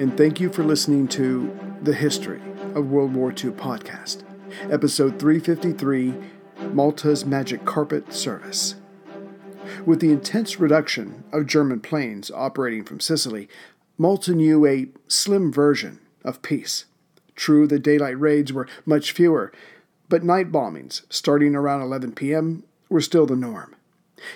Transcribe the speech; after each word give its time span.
and 0.00 0.16
thank 0.16 0.40
you 0.40 0.48
for 0.48 0.64
listening 0.64 1.06
to 1.06 1.54
The 1.82 1.92
History 1.92 2.40
of 2.74 2.90
World 2.90 3.14
War 3.14 3.28
II 3.28 3.50
podcast, 3.50 4.22
episode 4.70 5.18
353 5.18 6.14
Malta's 6.72 7.26
Magic 7.26 7.66
Carpet 7.66 8.10
Service. 8.10 8.76
With 9.84 10.00
the 10.00 10.10
intense 10.10 10.58
reduction 10.58 11.24
of 11.34 11.46
German 11.46 11.80
planes 11.80 12.30
operating 12.30 12.82
from 12.82 12.98
Sicily, 12.98 13.46
Malta 13.98 14.34
knew 14.34 14.66
a 14.66 14.88
slim 15.06 15.52
version 15.52 16.00
of 16.24 16.40
peace. 16.40 16.86
True, 17.36 17.66
the 17.66 17.78
daylight 17.78 18.18
raids 18.18 18.54
were 18.54 18.68
much 18.86 19.12
fewer, 19.12 19.52
but 20.08 20.24
night 20.24 20.50
bombings, 20.50 21.02
starting 21.10 21.54
around 21.54 21.82
11 21.82 22.12
p.m., 22.12 22.64
were 22.88 23.02
still 23.02 23.26
the 23.26 23.36
norm. 23.36 23.76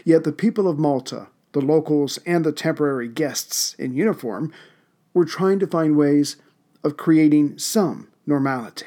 Yet 0.05 0.25
the 0.25 0.33
people 0.33 0.69
of 0.69 0.79
Malta 0.79 1.29
the 1.55 1.61
locals, 1.61 2.19
and 2.27 2.45
the 2.45 2.53
temporary 2.53 3.09
guests 3.09 3.75
in 3.75 3.95
uniform 3.95 4.53
were 5.15 5.25
trying 5.25 5.59
to 5.61 5.67
find 5.67 5.97
ways 5.97 6.37
of 6.83 6.97
creating 6.97 7.59
some 7.59 8.09
normality. 8.27 8.87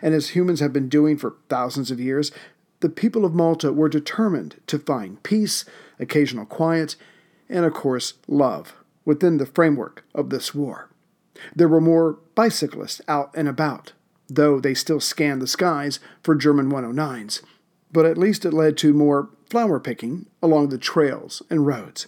And 0.00 0.14
as 0.14 0.30
humans 0.30 0.60
have 0.60 0.72
been 0.72 0.88
doing 0.88 1.18
for 1.18 1.36
thousands 1.48 1.90
of 1.90 2.00
years, 2.00 2.30
the 2.80 2.88
people 2.88 3.24
of 3.24 3.34
Malta 3.34 3.72
were 3.72 3.88
determined 3.88 4.56
to 4.68 4.78
find 4.78 5.22
peace, 5.22 5.64
occasional 5.98 6.46
quiet, 6.46 6.96
and 7.48 7.64
of 7.64 7.74
course, 7.74 8.14
love 8.26 8.74
within 9.04 9.38
the 9.38 9.46
framework 9.46 10.04
of 10.14 10.30
this 10.30 10.54
war. 10.54 10.88
There 11.54 11.68
were 11.68 11.80
more 11.80 12.18
bicyclists 12.34 13.00
out 13.08 13.30
and 13.34 13.48
about, 13.48 13.92
though 14.28 14.60
they 14.60 14.74
still 14.74 15.00
scanned 15.00 15.42
the 15.42 15.46
skies 15.46 15.98
for 16.22 16.34
German 16.34 16.70
109s, 16.70 17.42
but 17.92 18.06
at 18.06 18.18
least 18.18 18.44
it 18.44 18.52
led 18.52 18.76
to 18.78 18.92
more 18.92 19.28
flower 19.50 19.78
picking 19.78 20.26
along 20.42 20.68
the 20.68 20.78
trails 20.78 21.42
and 21.50 21.66
roads. 21.66 22.06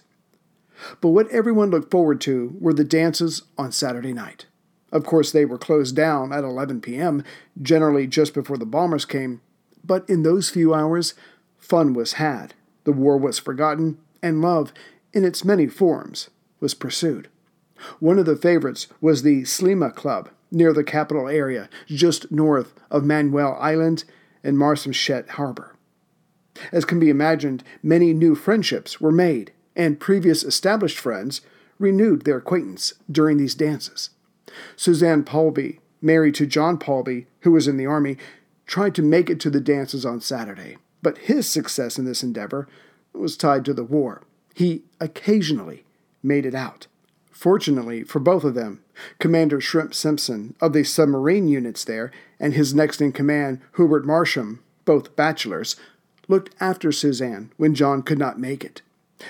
But 1.00 1.10
what 1.10 1.28
everyone 1.30 1.70
looked 1.70 1.90
forward 1.90 2.20
to 2.22 2.56
were 2.60 2.74
the 2.74 2.84
dances 2.84 3.42
on 3.56 3.72
Saturday 3.72 4.12
night. 4.12 4.46
Of 4.92 5.04
course, 5.04 5.32
they 5.32 5.44
were 5.44 5.58
closed 5.58 5.96
down 5.96 6.32
at 6.32 6.44
11 6.44 6.80
p.m., 6.80 7.24
generally 7.60 8.06
just 8.06 8.32
before 8.32 8.56
the 8.56 8.66
bombers 8.66 9.04
came, 9.04 9.40
but 9.82 10.08
in 10.08 10.22
those 10.22 10.50
few 10.50 10.72
hours, 10.72 11.14
fun 11.58 11.94
was 11.94 12.14
had, 12.14 12.54
the 12.84 12.92
war 12.92 13.16
was 13.16 13.38
forgotten, 13.38 13.98
and 14.22 14.40
love, 14.40 14.72
in 15.12 15.24
its 15.24 15.44
many 15.44 15.66
forms, 15.66 16.30
was 16.60 16.74
pursued. 16.74 17.28
One 17.98 18.18
of 18.18 18.26
the 18.26 18.36
favorites 18.36 18.86
was 19.00 19.22
the 19.22 19.42
Sliema 19.42 19.94
Club 19.94 20.30
near 20.50 20.72
the 20.72 20.84
capital 20.84 21.28
area, 21.28 21.68
just 21.86 22.30
north 22.30 22.74
of 22.90 23.04
Manoel 23.04 23.56
Island 23.60 24.04
and 24.42 24.56
Marsamxett 24.56 25.30
Harbor. 25.30 25.74
As 26.70 26.84
can 26.84 27.00
be 27.00 27.10
imagined, 27.10 27.64
many 27.82 28.12
new 28.12 28.34
friendships 28.34 29.00
were 29.00 29.12
made, 29.12 29.52
and 29.76 30.00
previous 30.00 30.42
established 30.44 30.98
friends 30.98 31.40
renewed 31.78 32.24
their 32.24 32.38
acquaintance 32.38 32.94
during 33.10 33.36
these 33.36 33.54
dances. 33.54 34.10
Suzanne 34.76 35.24
Paulby, 35.24 35.78
married 36.00 36.34
to 36.36 36.46
John 36.46 36.78
Paulby, 36.78 37.26
who 37.40 37.52
was 37.52 37.66
in 37.66 37.76
the 37.76 37.86
Army, 37.86 38.16
tried 38.66 38.94
to 38.94 39.02
make 39.02 39.28
it 39.28 39.40
to 39.40 39.50
the 39.50 39.60
dances 39.60 40.06
on 40.06 40.20
Saturday, 40.20 40.78
but 41.02 41.18
his 41.18 41.48
success 41.48 41.98
in 41.98 42.04
this 42.04 42.22
endeavor 42.22 42.68
was 43.12 43.36
tied 43.36 43.64
to 43.64 43.74
the 43.74 43.84
war. 43.84 44.22
He 44.54 44.84
occasionally 45.00 45.84
made 46.22 46.46
it 46.46 46.54
out. 46.54 46.86
Fortunately 47.30 48.04
for 48.04 48.20
both 48.20 48.44
of 48.44 48.54
them, 48.54 48.82
Commander 49.18 49.60
Shrimp 49.60 49.92
Simpson 49.92 50.54
of 50.60 50.72
the 50.72 50.84
submarine 50.84 51.48
units 51.48 51.84
there 51.84 52.12
and 52.38 52.54
his 52.54 52.74
next 52.74 53.00
in 53.00 53.12
command, 53.12 53.60
Hubert 53.76 54.06
Marsham, 54.06 54.62
both 54.84 55.16
bachelors, 55.16 55.76
looked 56.28 56.54
after 56.60 56.92
Suzanne 56.92 57.50
when 57.56 57.74
John 57.74 58.02
could 58.02 58.18
not 58.18 58.38
make 58.38 58.64
it. 58.64 58.82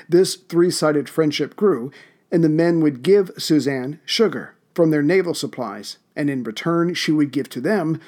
This 0.09 0.37
three 0.37 0.71
sided 0.71 1.09
friendship 1.09 1.57
grew, 1.57 1.91
and 2.31 2.43
the 2.43 2.49
men 2.49 2.81
would 2.81 3.03
give 3.03 3.31
Suzanne 3.39 4.01
sugar 4.05 4.55
from 4.75 4.91
their 4.91 5.03
naval 5.03 5.35
supplies, 5.35 5.99
and 6.17 6.29
in 6.29 6.43
return 6.43 6.95
she 6.95 7.13
would 7.13 7.31
give 7.31 7.49
to 7.51 7.61
them 7.61 8.01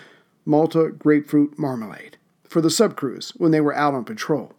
Malta 0.45 0.91
grapefruit 0.91 1.59
marmalade 1.59 2.17
for 2.49 2.61
the 2.61 2.69
subcrews 2.69 3.31
when 3.37 3.51
they 3.51 3.61
were 3.61 3.75
out 3.75 3.95
on 3.95 4.05
patrol. 4.05 4.53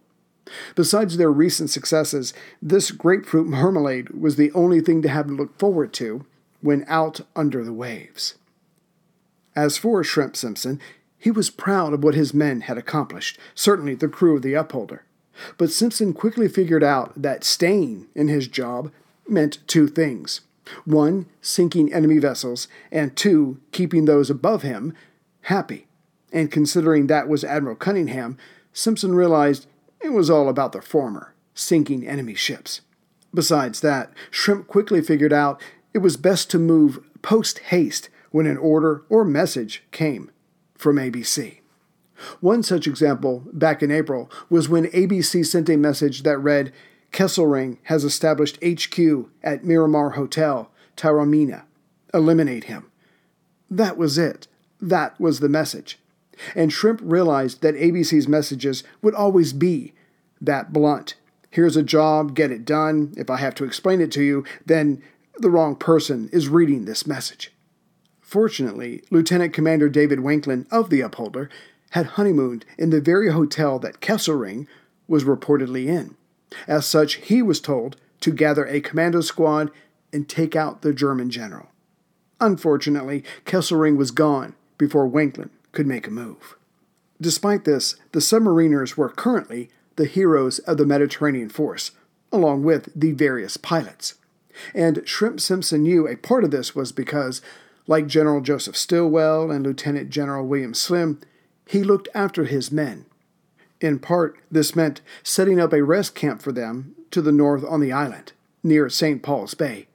Besides 0.74 1.16
their 1.16 1.30
recent 1.30 1.70
successes, 1.70 2.32
this 2.62 2.90
grapefruit 2.90 3.46
marmalade 3.46 4.10
was 4.10 4.36
the 4.36 4.52
only 4.52 4.80
thing 4.80 5.02
to 5.02 5.08
have 5.08 5.26
to 5.26 5.32
look 5.32 5.58
forward 5.58 5.92
to 5.94 6.24
when 6.60 6.84
out 6.88 7.20
under 7.36 7.64
the 7.64 7.72
waves. 7.72 8.34
As 9.54 9.76
for 9.76 10.02
Shrimp 10.04 10.36
Simpson, 10.36 10.80
he 11.18 11.30
was 11.30 11.50
proud 11.50 11.92
of 11.92 12.04
what 12.04 12.14
his 12.14 12.32
men 12.32 12.62
had 12.62 12.78
accomplished, 12.78 13.38
certainly 13.54 13.94
the 13.94 14.08
crew 14.08 14.36
of 14.36 14.42
the 14.42 14.54
Upholder. 14.54 15.04
But 15.56 15.70
Simpson 15.70 16.12
quickly 16.12 16.48
figured 16.48 16.84
out 16.84 17.20
that 17.20 17.44
staying 17.44 18.06
in 18.14 18.28
his 18.28 18.48
job 18.48 18.90
meant 19.28 19.58
two 19.66 19.86
things 19.86 20.42
one, 20.84 21.24
sinking 21.40 21.92
enemy 21.94 22.18
vessels, 22.18 22.68
and 22.92 23.16
two, 23.16 23.58
keeping 23.72 24.04
those 24.04 24.28
above 24.28 24.62
him 24.62 24.92
happy. 25.42 25.86
And 26.30 26.52
considering 26.52 27.06
that 27.06 27.26
was 27.26 27.42
Admiral 27.42 27.76
Cunningham, 27.76 28.36
Simpson 28.74 29.14
realized 29.14 29.66
it 30.02 30.10
was 30.10 30.28
all 30.28 30.48
about 30.48 30.72
the 30.72 30.82
former, 30.82 31.34
sinking 31.54 32.06
enemy 32.06 32.34
ships. 32.34 32.82
Besides 33.32 33.80
that, 33.80 34.12
Shrimp 34.30 34.66
quickly 34.66 35.00
figured 35.00 35.32
out 35.32 35.60
it 35.94 35.98
was 35.98 36.16
best 36.16 36.50
to 36.50 36.58
move 36.58 37.00
post 37.22 37.58
haste 37.58 38.08
when 38.30 38.46
an 38.46 38.58
order 38.58 39.02
or 39.08 39.24
message 39.24 39.82
came 39.90 40.30
from 40.76 40.96
ABC. 40.96 41.58
One 42.40 42.62
such 42.62 42.86
example, 42.86 43.44
back 43.52 43.82
in 43.82 43.90
April, 43.90 44.30
was 44.50 44.68
when 44.68 44.86
ABC 44.86 45.44
sent 45.46 45.68
a 45.68 45.76
message 45.76 46.22
that 46.22 46.38
read, 46.38 46.72
Kesselring 47.12 47.78
has 47.84 48.04
established 48.04 48.58
HQ 48.62 48.98
at 49.42 49.64
Miramar 49.64 50.10
Hotel, 50.10 50.70
Taormina. 50.96 51.64
Eliminate 52.12 52.64
him. 52.64 52.90
That 53.70 53.96
was 53.96 54.18
it. 54.18 54.48
That 54.80 55.18
was 55.20 55.40
the 55.40 55.48
message. 55.48 55.98
And 56.54 56.72
Shrimp 56.72 57.00
realized 57.02 57.62
that 57.62 57.74
ABC's 57.74 58.28
messages 58.28 58.84
would 59.02 59.14
always 59.14 59.52
be 59.52 59.92
that 60.40 60.72
blunt. 60.72 61.16
Here's 61.50 61.76
a 61.76 61.82
job, 61.82 62.34
get 62.34 62.50
it 62.50 62.64
done. 62.64 63.14
If 63.16 63.30
I 63.30 63.38
have 63.38 63.54
to 63.56 63.64
explain 63.64 64.00
it 64.00 64.12
to 64.12 64.22
you, 64.22 64.44
then 64.64 65.02
the 65.38 65.50
wrong 65.50 65.76
person 65.76 66.28
is 66.32 66.48
reading 66.48 66.84
this 66.84 67.06
message. 67.06 67.52
Fortunately, 68.20 69.02
Lieutenant 69.10 69.52
Commander 69.52 69.88
David 69.88 70.18
Wanklyn 70.18 70.66
of 70.70 70.90
the 70.90 71.00
Upholder 71.00 71.48
had 71.90 72.06
honeymooned 72.06 72.64
in 72.76 72.90
the 72.90 73.00
very 73.00 73.30
hotel 73.30 73.78
that 73.78 74.00
Kesselring 74.00 74.66
was 75.06 75.24
reportedly 75.24 75.86
in. 75.86 76.16
As 76.66 76.86
such, 76.86 77.14
he 77.14 77.42
was 77.42 77.60
told 77.60 77.96
to 78.20 78.32
gather 78.32 78.66
a 78.66 78.80
commando 78.80 79.20
squad 79.20 79.70
and 80.12 80.28
take 80.28 80.56
out 80.56 80.82
the 80.82 80.92
German 80.92 81.30
general. 81.30 81.68
Unfortunately, 82.40 83.24
Kesselring 83.44 83.96
was 83.96 84.10
gone 84.10 84.54
before 84.76 85.08
Wanklyn 85.08 85.50
could 85.72 85.86
make 85.86 86.06
a 86.06 86.10
move. 86.10 86.56
Despite 87.20 87.64
this, 87.64 87.96
the 88.12 88.20
submariners 88.20 88.96
were 88.96 89.08
currently 89.08 89.70
the 89.96 90.06
heroes 90.06 90.60
of 90.60 90.76
the 90.76 90.86
Mediterranean 90.86 91.48
Force, 91.48 91.90
along 92.32 92.62
with 92.62 92.88
the 92.94 93.12
various 93.12 93.56
pilots. 93.56 94.14
And 94.74 95.02
Shrimp 95.04 95.40
Simpson 95.40 95.82
knew 95.82 96.06
a 96.06 96.16
part 96.16 96.44
of 96.44 96.50
this 96.50 96.74
was 96.74 96.92
because 96.92 97.42
like 97.86 98.06
General 98.06 98.40
Joseph 98.40 98.76
Stilwell 98.76 99.50
and 99.50 99.64
Lieutenant 99.64 100.10
General 100.10 100.46
William 100.46 100.74
Slim, 100.74 101.20
he 101.68 101.82
looked 101.82 102.08
after 102.14 102.44
his 102.44 102.72
men. 102.72 103.04
In 103.80 103.98
part, 103.98 104.38
this 104.50 104.74
meant 104.74 105.02
setting 105.22 105.60
up 105.60 105.72
a 105.72 105.84
rest 105.84 106.14
camp 106.14 106.40
for 106.40 106.50
them 106.50 106.94
to 107.10 107.20
the 107.20 107.30
north 107.30 107.62
on 107.62 107.80
the 107.80 107.92
island, 107.92 108.32
near 108.62 108.88
St. 108.88 109.22
Paul's 109.22 109.52
Bay. 109.52 109.86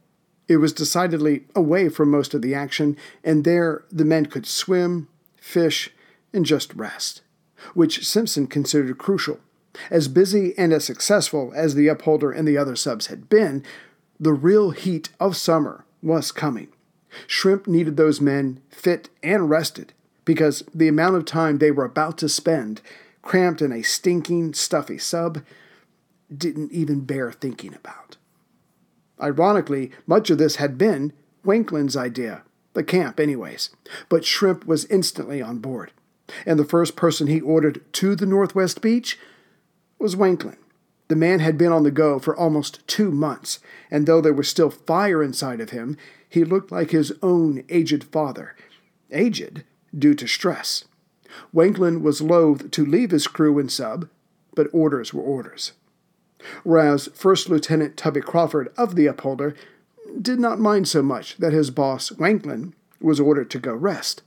It 0.47 0.57
was 0.57 0.71
decidedly 0.71 1.45
away 1.55 1.89
from 1.89 2.11
most 2.11 2.35
of 2.35 2.43
the 2.43 2.53
action, 2.53 2.95
and 3.23 3.43
there 3.43 3.85
the 3.91 4.05
men 4.05 4.27
could 4.27 4.45
swim, 4.45 5.07
fish, 5.35 5.89
and 6.31 6.45
just 6.45 6.73
rest, 6.75 7.23
which 7.73 8.05
Simpson 8.05 8.45
considered 8.45 8.99
crucial. 8.99 9.39
As 9.89 10.07
busy 10.07 10.53
and 10.55 10.71
as 10.71 10.85
successful 10.85 11.51
as 11.55 11.73
the 11.73 11.87
Upholder 11.87 12.31
and 12.31 12.47
the 12.47 12.57
other 12.57 12.75
subs 12.75 13.07
had 13.07 13.29
been, 13.29 13.63
the 14.19 14.33
real 14.33 14.69
heat 14.71 15.09
of 15.19 15.35
summer 15.35 15.85
was 16.03 16.31
coming. 16.31 16.67
Shrimp 17.25 17.65
needed 17.67 17.97
those 17.97 18.21
men 18.21 18.61
fit 18.69 19.09
and 19.23 19.49
rested 19.49 19.93
because 20.25 20.63
the 20.73 20.87
amount 20.87 21.15
of 21.15 21.25
time 21.25 21.57
they 21.57 21.71
were 21.71 21.85
about 21.85 22.17
to 22.19 22.29
spend 22.29 22.81
cramped 23.21 23.61
in 23.61 23.71
a 23.71 23.81
stinking, 23.81 24.53
stuffy 24.53 24.97
sub 24.97 25.43
didn't 26.35 26.71
even 26.71 27.01
bear 27.01 27.31
thinking 27.31 27.73
about. 27.73 28.17
Ironically, 29.21 29.91
much 30.05 30.29
of 30.29 30.37
this 30.37 30.57
had 30.57 30.77
been 30.77 31.13
Wanklyn's 31.45 31.95
idea, 31.95 32.43
the 32.73 32.83
camp, 32.83 33.19
anyways, 33.19 33.69
but 34.09 34.25
Shrimp 34.25 34.65
was 34.65 34.85
instantly 34.85 35.41
on 35.41 35.59
board, 35.59 35.91
and 36.45 36.59
the 36.59 36.65
first 36.65 36.95
person 36.95 37.27
he 37.27 37.39
ordered 37.39 37.81
to 37.93 38.15
the 38.15 38.25
Northwest 38.25 38.81
Beach 38.81 39.19
was 39.99 40.15
Wanklyn. 40.15 40.57
The 41.07 41.15
man 41.15 41.39
had 41.39 41.57
been 41.57 41.71
on 41.71 41.83
the 41.83 41.91
go 41.91 42.17
for 42.17 42.35
almost 42.35 42.85
two 42.87 43.11
months, 43.11 43.59
and 43.91 44.05
though 44.05 44.21
there 44.21 44.33
was 44.33 44.47
still 44.47 44.69
fire 44.69 45.21
inside 45.21 45.61
of 45.61 45.69
him, 45.69 45.97
he 46.27 46.43
looked 46.43 46.71
like 46.71 46.91
his 46.91 47.13
own 47.21 47.63
aged 47.69 48.05
father. 48.05 48.55
Aged 49.11 49.63
due 49.97 50.13
to 50.15 50.27
stress. 50.27 50.85
Wanklyn 51.53 52.01
was 52.01 52.21
loath 52.21 52.71
to 52.71 52.85
leave 52.85 53.11
his 53.11 53.27
crew 53.27 53.59
and 53.59 53.71
sub, 53.71 54.07
but 54.55 54.67
orders 54.71 55.13
were 55.13 55.23
orders. 55.23 55.73
Whereas 56.63 57.09
First 57.13 57.49
Lieutenant 57.49 57.97
Tubby 57.97 58.21
Crawford 58.21 58.71
of 58.77 58.95
the 58.95 59.07
Upholder 59.07 59.55
did 60.21 60.39
not 60.39 60.59
mind 60.59 60.87
so 60.87 61.01
much 61.01 61.37
that 61.37 61.53
his 61.53 61.71
boss, 61.71 62.11
Wanklyn, 62.11 62.73
was 63.01 63.19
ordered 63.19 63.49
to 63.51 63.59
go 63.59 63.73
rest. 63.73 64.21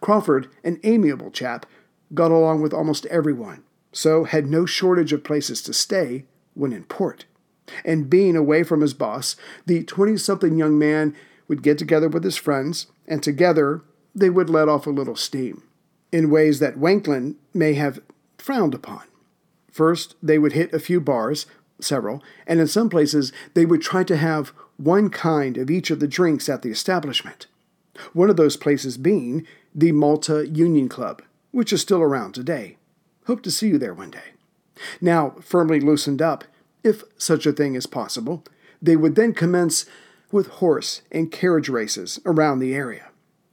Crawford, 0.00 0.48
an 0.64 0.80
amiable 0.84 1.30
chap, 1.30 1.66
got 2.14 2.30
along 2.30 2.62
with 2.62 2.72
almost 2.72 3.06
everyone, 3.06 3.62
so 3.92 4.24
had 4.24 4.46
no 4.46 4.66
shortage 4.66 5.12
of 5.12 5.24
places 5.24 5.62
to 5.62 5.72
stay 5.72 6.24
when 6.54 6.72
in 6.72 6.84
port. 6.84 7.26
And 7.84 8.08
being 8.08 8.34
away 8.34 8.62
from 8.62 8.80
his 8.80 8.94
boss, 8.94 9.36
the 9.66 9.84
20 9.84 10.16
something 10.16 10.56
young 10.56 10.78
man 10.78 11.14
would 11.46 11.62
get 11.62 11.78
together 11.78 12.08
with 12.08 12.24
his 12.24 12.36
friends, 12.36 12.86
and 13.06 13.22
together 13.22 13.82
they 14.18 14.30
would 14.30 14.50
let 14.50 14.68
off 14.68 14.86
a 14.86 14.90
little 14.90 15.16
steam, 15.16 15.62
in 16.12 16.30
ways 16.30 16.58
that 16.58 16.78
Wanklyn 16.78 17.36
may 17.54 17.74
have 17.74 18.00
frowned 18.38 18.74
upon. 18.74 19.02
First, 19.70 20.14
they 20.22 20.38
would 20.38 20.52
hit 20.52 20.72
a 20.72 20.80
few 20.80 21.00
bars, 21.00 21.46
several, 21.80 22.22
and 22.46 22.60
in 22.60 22.66
some 22.66 22.88
places 22.88 23.32
they 23.54 23.64
would 23.64 23.82
try 23.82 24.04
to 24.04 24.16
have 24.16 24.52
one 24.76 25.10
kind 25.10 25.56
of 25.56 25.70
each 25.70 25.90
of 25.90 26.00
the 26.00 26.08
drinks 26.08 26.48
at 26.48 26.62
the 26.62 26.70
establishment. 26.70 27.46
One 28.12 28.30
of 28.30 28.36
those 28.36 28.56
places 28.56 28.96
being 28.96 29.46
the 29.74 29.92
Malta 29.92 30.46
Union 30.48 30.88
Club, 30.88 31.22
which 31.50 31.72
is 31.72 31.80
still 31.80 32.00
around 32.00 32.32
today. 32.32 32.76
Hope 33.26 33.42
to 33.42 33.50
see 33.50 33.68
you 33.68 33.78
there 33.78 33.94
one 33.94 34.10
day. 34.10 34.32
Now, 35.00 35.34
firmly 35.40 35.80
loosened 35.80 36.22
up, 36.22 36.44
if 36.84 37.02
such 37.16 37.44
a 37.46 37.52
thing 37.52 37.74
is 37.74 37.86
possible, 37.86 38.44
they 38.80 38.96
would 38.96 39.16
then 39.16 39.34
commence 39.34 39.84
with 40.30 40.46
horse 40.46 41.02
and 41.10 41.32
carriage 41.32 41.68
races 41.68 42.20
around 42.24 42.60
the 42.60 42.74
area. 42.74 43.07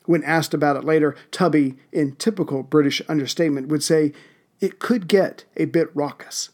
When 0.05 0.23
asked 0.23 0.53
about 0.53 0.75
it 0.75 0.83
later, 0.83 1.15
Tubby, 1.31 1.75
in 1.91 2.15
typical 2.15 2.63
British 2.63 3.01
understatement, 3.07 3.67
would 3.67 3.83
say, 3.83 4.13
It 4.59 4.79
could 4.79 5.07
get 5.07 5.45
a 5.55 5.65
bit 5.65 5.89
raucous. 5.93 6.49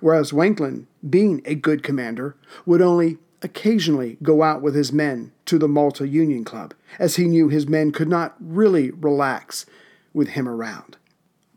Whereas 0.00 0.32
Wanklyn, 0.32 0.86
being 1.08 1.42
a 1.44 1.54
good 1.54 1.82
commander, 1.82 2.36
would 2.66 2.82
only 2.82 3.18
occasionally 3.42 4.18
go 4.22 4.42
out 4.42 4.62
with 4.62 4.74
his 4.74 4.92
men 4.92 5.32
to 5.46 5.58
the 5.58 5.68
Malta 5.68 6.06
Union 6.06 6.44
Club, 6.44 6.74
as 6.98 7.16
he 7.16 7.24
knew 7.24 7.48
his 7.48 7.66
men 7.66 7.90
could 7.90 8.08
not 8.08 8.36
really 8.38 8.90
relax 8.90 9.66
with 10.12 10.28
him 10.28 10.48
around. 10.48 10.96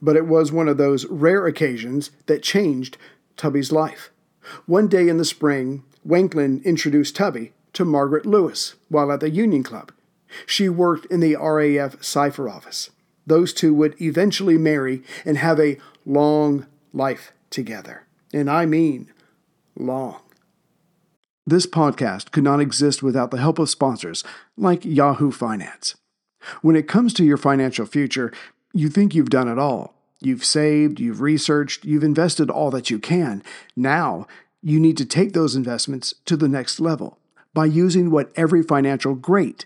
But 0.01 0.15
it 0.15 0.25
was 0.25 0.51
one 0.51 0.67
of 0.67 0.77
those 0.77 1.05
rare 1.05 1.45
occasions 1.45 2.11
that 2.25 2.44
changed 2.44 2.97
Tubby's 3.38 3.71
life. 3.71 4.09
One 4.65 4.88
day 4.88 5.07
in 5.07 5.17
the 5.17 5.25
spring, 5.25 5.83
Wanklyn 6.05 6.63
introduced 6.63 7.15
Tubby 7.15 7.53
to 7.73 7.85
Margaret 7.85 8.25
Lewis 8.25 8.75
while 8.89 9.11
at 9.11 9.19
the 9.19 9.29
Union 9.29 9.63
Club. 9.63 9.91
She 10.45 10.69
worked 10.69 11.06
in 11.07 11.19
the 11.19 11.35
RAF 11.35 12.03
cipher 12.03 12.50
office. 12.50 12.89
Those 13.25 13.53
two 13.53 13.74
would 13.74 14.00
eventually 14.01 14.57
marry 14.57 15.01
and 15.25 15.38
have 15.38 15.59
a 15.59 15.77
long 16.06 16.68
life 16.91 17.31
together. 17.50 18.06
And 18.33 18.50
I 18.50 18.65
mean 18.65 19.12
long. 19.77 20.19
This 21.45 21.65
podcast 21.65 22.31
could 22.31 22.44
not 22.44 22.62
exist 22.62 23.03
without 23.03 23.31
the 23.31 23.38
help 23.38 23.59
of 23.59 23.69
sponsors 23.69 24.24
like 24.57 24.85
Yahoo 24.85 25.31
Finance. 25.31 25.95
When 26.62 26.75
it 26.75 26.88
comes 26.88 27.13
to 27.13 27.25
your 27.25 27.38
financial 27.38 27.86
future, 27.86 28.31
you 28.74 28.89
think 28.89 29.13
you've 29.13 29.29
done 29.29 29.47
it 29.47 29.59
all. 29.59 29.94
You've 30.19 30.45
saved, 30.45 31.00
you've 31.00 31.21
researched, 31.21 31.83
you've 31.83 32.03
invested 32.03 32.50
all 32.50 32.71
that 32.71 32.89
you 32.89 32.97
can. 32.97 33.44
Now, 33.75 34.25
you 34.62 34.79
need 34.79 34.97
to 34.97 35.06
take 35.06 35.33
those 35.33 35.56
investments 35.56 36.15
to 36.25 36.38
the 36.38 36.47
next 36.47 36.79
level 36.79 37.18
by 37.53 37.65
using 37.65 38.09
what 38.09 38.31
every 38.36 38.63
financial 38.63 39.13
great 39.13 39.65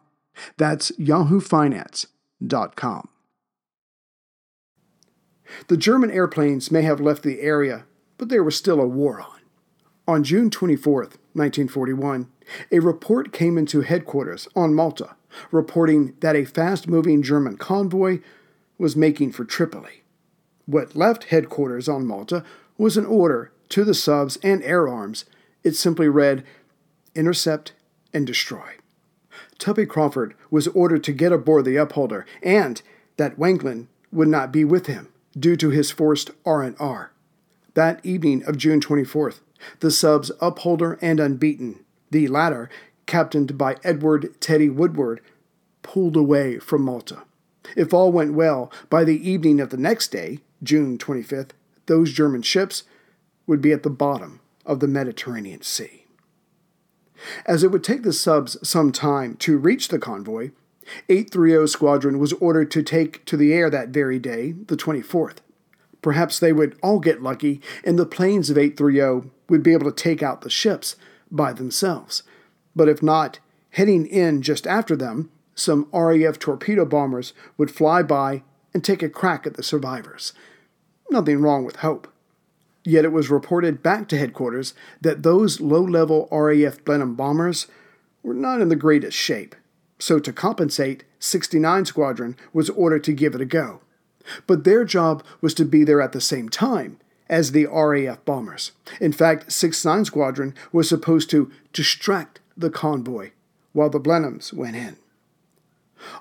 That's 0.57 0.91
yahoofinance.com. 0.91 3.09
The 5.67 5.77
German 5.77 6.11
airplanes 6.11 6.71
may 6.71 6.83
have 6.83 7.01
left 7.01 7.23
the 7.23 7.41
area, 7.41 7.83
but 8.17 8.29
there 8.29 8.43
was 8.43 8.55
still 8.55 8.79
a 8.79 8.87
war 8.87 9.19
on. 9.19 9.41
On 10.07 10.23
June 10.23 10.49
24, 10.49 11.01
1941, 11.33 12.29
a 12.71 12.79
report 12.79 13.33
came 13.33 13.57
into 13.57 13.81
headquarters 13.81 14.47
on 14.55 14.73
Malta 14.73 15.15
reporting 15.51 16.13
that 16.19 16.35
a 16.35 16.45
fast 16.45 16.87
moving 16.87 17.23
German 17.23 17.57
convoy 17.57 18.19
was 18.77 18.95
making 18.95 19.31
for 19.31 19.45
Tripoli. 19.45 20.03
What 20.65 20.95
left 20.95 21.25
headquarters 21.25 21.89
on 21.89 22.05
Malta 22.05 22.43
was 22.77 22.97
an 22.97 23.05
order 23.05 23.51
to 23.69 23.83
the 23.83 23.93
subs 23.93 24.37
and 24.43 24.63
air 24.63 24.87
arms. 24.87 25.25
It 25.63 25.75
simply 25.75 26.07
read 26.07 26.43
Intercept 27.15 27.73
and 28.13 28.25
Destroy. 28.25 28.77
Tubby 29.61 29.85
Crawford 29.85 30.33
was 30.49 30.67
ordered 30.69 31.03
to 31.03 31.13
get 31.13 31.31
aboard 31.31 31.65
the 31.65 31.75
Upholder 31.75 32.25
and 32.41 32.81
that 33.17 33.37
Wanklyn 33.37 33.85
would 34.11 34.27
not 34.27 34.51
be 34.51 34.65
with 34.65 34.87
him 34.87 35.09
due 35.37 35.55
to 35.55 35.69
his 35.69 35.91
forced 35.91 36.31
R&R. 36.47 37.11
That 37.75 38.03
evening 38.03 38.43
of 38.45 38.57
June 38.57 38.81
24th, 38.81 39.41
the 39.79 39.91
subs 39.91 40.31
Upholder 40.41 40.97
and 40.99 41.19
Unbeaten, 41.19 41.85
the 42.09 42.27
latter 42.27 42.71
captained 43.05 43.55
by 43.55 43.77
Edward 43.83 44.33
Teddy 44.41 44.67
Woodward, 44.67 45.21
pulled 45.83 46.17
away 46.17 46.57
from 46.57 46.81
Malta. 46.81 47.21
If 47.77 47.93
all 47.93 48.11
went 48.11 48.33
well, 48.33 48.71
by 48.89 49.03
the 49.03 49.29
evening 49.29 49.59
of 49.59 49.69
the 49.69 49.77
next 49.77 50.07
day, 50.07 50.39
June 50.63 50.97
25th, 50.97 51.51
those 51.85 52.11
German 52.11 52.41
ships 52.41 52.83
would 53.45 53.61
be 53.61 53.71
at 53.71 53.83
the 53.83 53.91
bottom 53.91 54.39
of 54.65 54.79
the 54.79 54.87
Mediterranean 54.87 55.61
Sea. 55.61 56.00
As 57.45 57.63
it 57.63 57.71
would 57.71 57.83
take 57.83 58.03
the 58.03 58.13
subs 58.13 58.57
some 58.67 58.91
time 58.91 59.35
to 59.37 59.57
reach 59.57 59.87
the 59.87 59.99
convoy, 59.99 60.51
830 61.09 61.67
Squadron 61.67 62.19
was 62.19 62.33
ordered 62.33 62.71
to 62.71 62.83
take 62.83 63.23
to 63.25 63.37
the 63.37 63.53
air 63.53 63.69
that 63.69 63.89
very 63.89 64.19
day, 64.19 64.53
the 64.53 64.77
24th. 64.77 65.37
Perhaps 66.01 66.39
they 66.39 66.51
would 66.51 66.77
all 66.81 66.99
get 66.99 67.21
lucky, 67.21 67.61
and 67.83 67.97
the 67.97 68.05
planes 68.05 68.49
of 68.49 68.57
830 68.57 69.29
would 69.49 69.61
be 69.61 69.73
able 69.73 69.91
to 69.91 70.03
take 70.03 70.23
out 70.23 70.41
the 70.41 70.49
ships 70.49 70.95
by 71.29 71.53
themselves. 71.53 72.23
But 72.75 72.89
if 72.89 73.03
not, 73.03 73.39
heading 73.71 74.07
in 74.07 74.41
just 74.41 74.65
after 74.65 74.95
them, 74.95 75.29
some 75.53 75.87
RAF 75.93 76.39
torpedo 76.39 76.85
bombers 76.85 77.33
would 77.57 77.69
fly 77.69 78.01
by 78.01 78.43
and 78.73 78.83
take 78.83 79.03
a 79.03 79.09
crack 79.09 79.45
at 79.45 79.55
the 79.55 79.63
survivors. 79.63 80.33
Nothing 81.09 81.41
wrong 81.41 81.65
with 81.65 81.77
hope. 81.77 82.07
Yet 82.83 83.05
it 83.05 83.11
was 83.11 83.29
reported 83.29 83.83
back 83.83 84.07
to 84.09 84.17
headquarters 84.17 84.73
that 85.01 85.23
those 85.23 85.61
low 85.61 85.83
level 85.83 86.27
RAF 86.31 86.83
Blenheim 86.83 87.15
bombers 87.15 87.67
were 88.23 88.33
not 88.33 88.61
in 88.61 88.69
the 88.69 88.75
greatest 88.75 89.17
shape. 89.17 89.55
So, 89.99 90.17
to 90.19 90.33
compensate, 90.33 91.03
69 91.19 91.85
Squadron 91.85 92.35
was 92.53 92.71
ordered 92.71 93.03
to 93.03 93.13
give 93.13 93.35
it 93.35 93.41
a 93.41 93.45
go. 93.45 93.81
But 94.47 94.63
their 94.63 94.83
job 94.83 95.23
was 95.41 95.53
to 95.55 95.65
be 95.65 95.83
there 95.83 96.01
at 96.01 96.11
the 96.11 96.21
same 96.21 96.49
time 96.49 96.97
as 97.29 97.51
the 97.51 97.67
RAF 97.67 98.23
bombers. 98.25 98.71
In 98.99 99.13
fact, 99.13 99.51
69 99.51 100.05
Squadron 100.05 100.55
was 100.71 100.89
supposed 100.89 101.29
to 101.31 101.51
distract 101.71 102.39
the 102.57 102.69
convoy 102.69 103.31
while 103.73 103.89
the 103.89 103.99
Blenheims 103.99 104.53
went 104.53 104.75
in. 104.75 104.97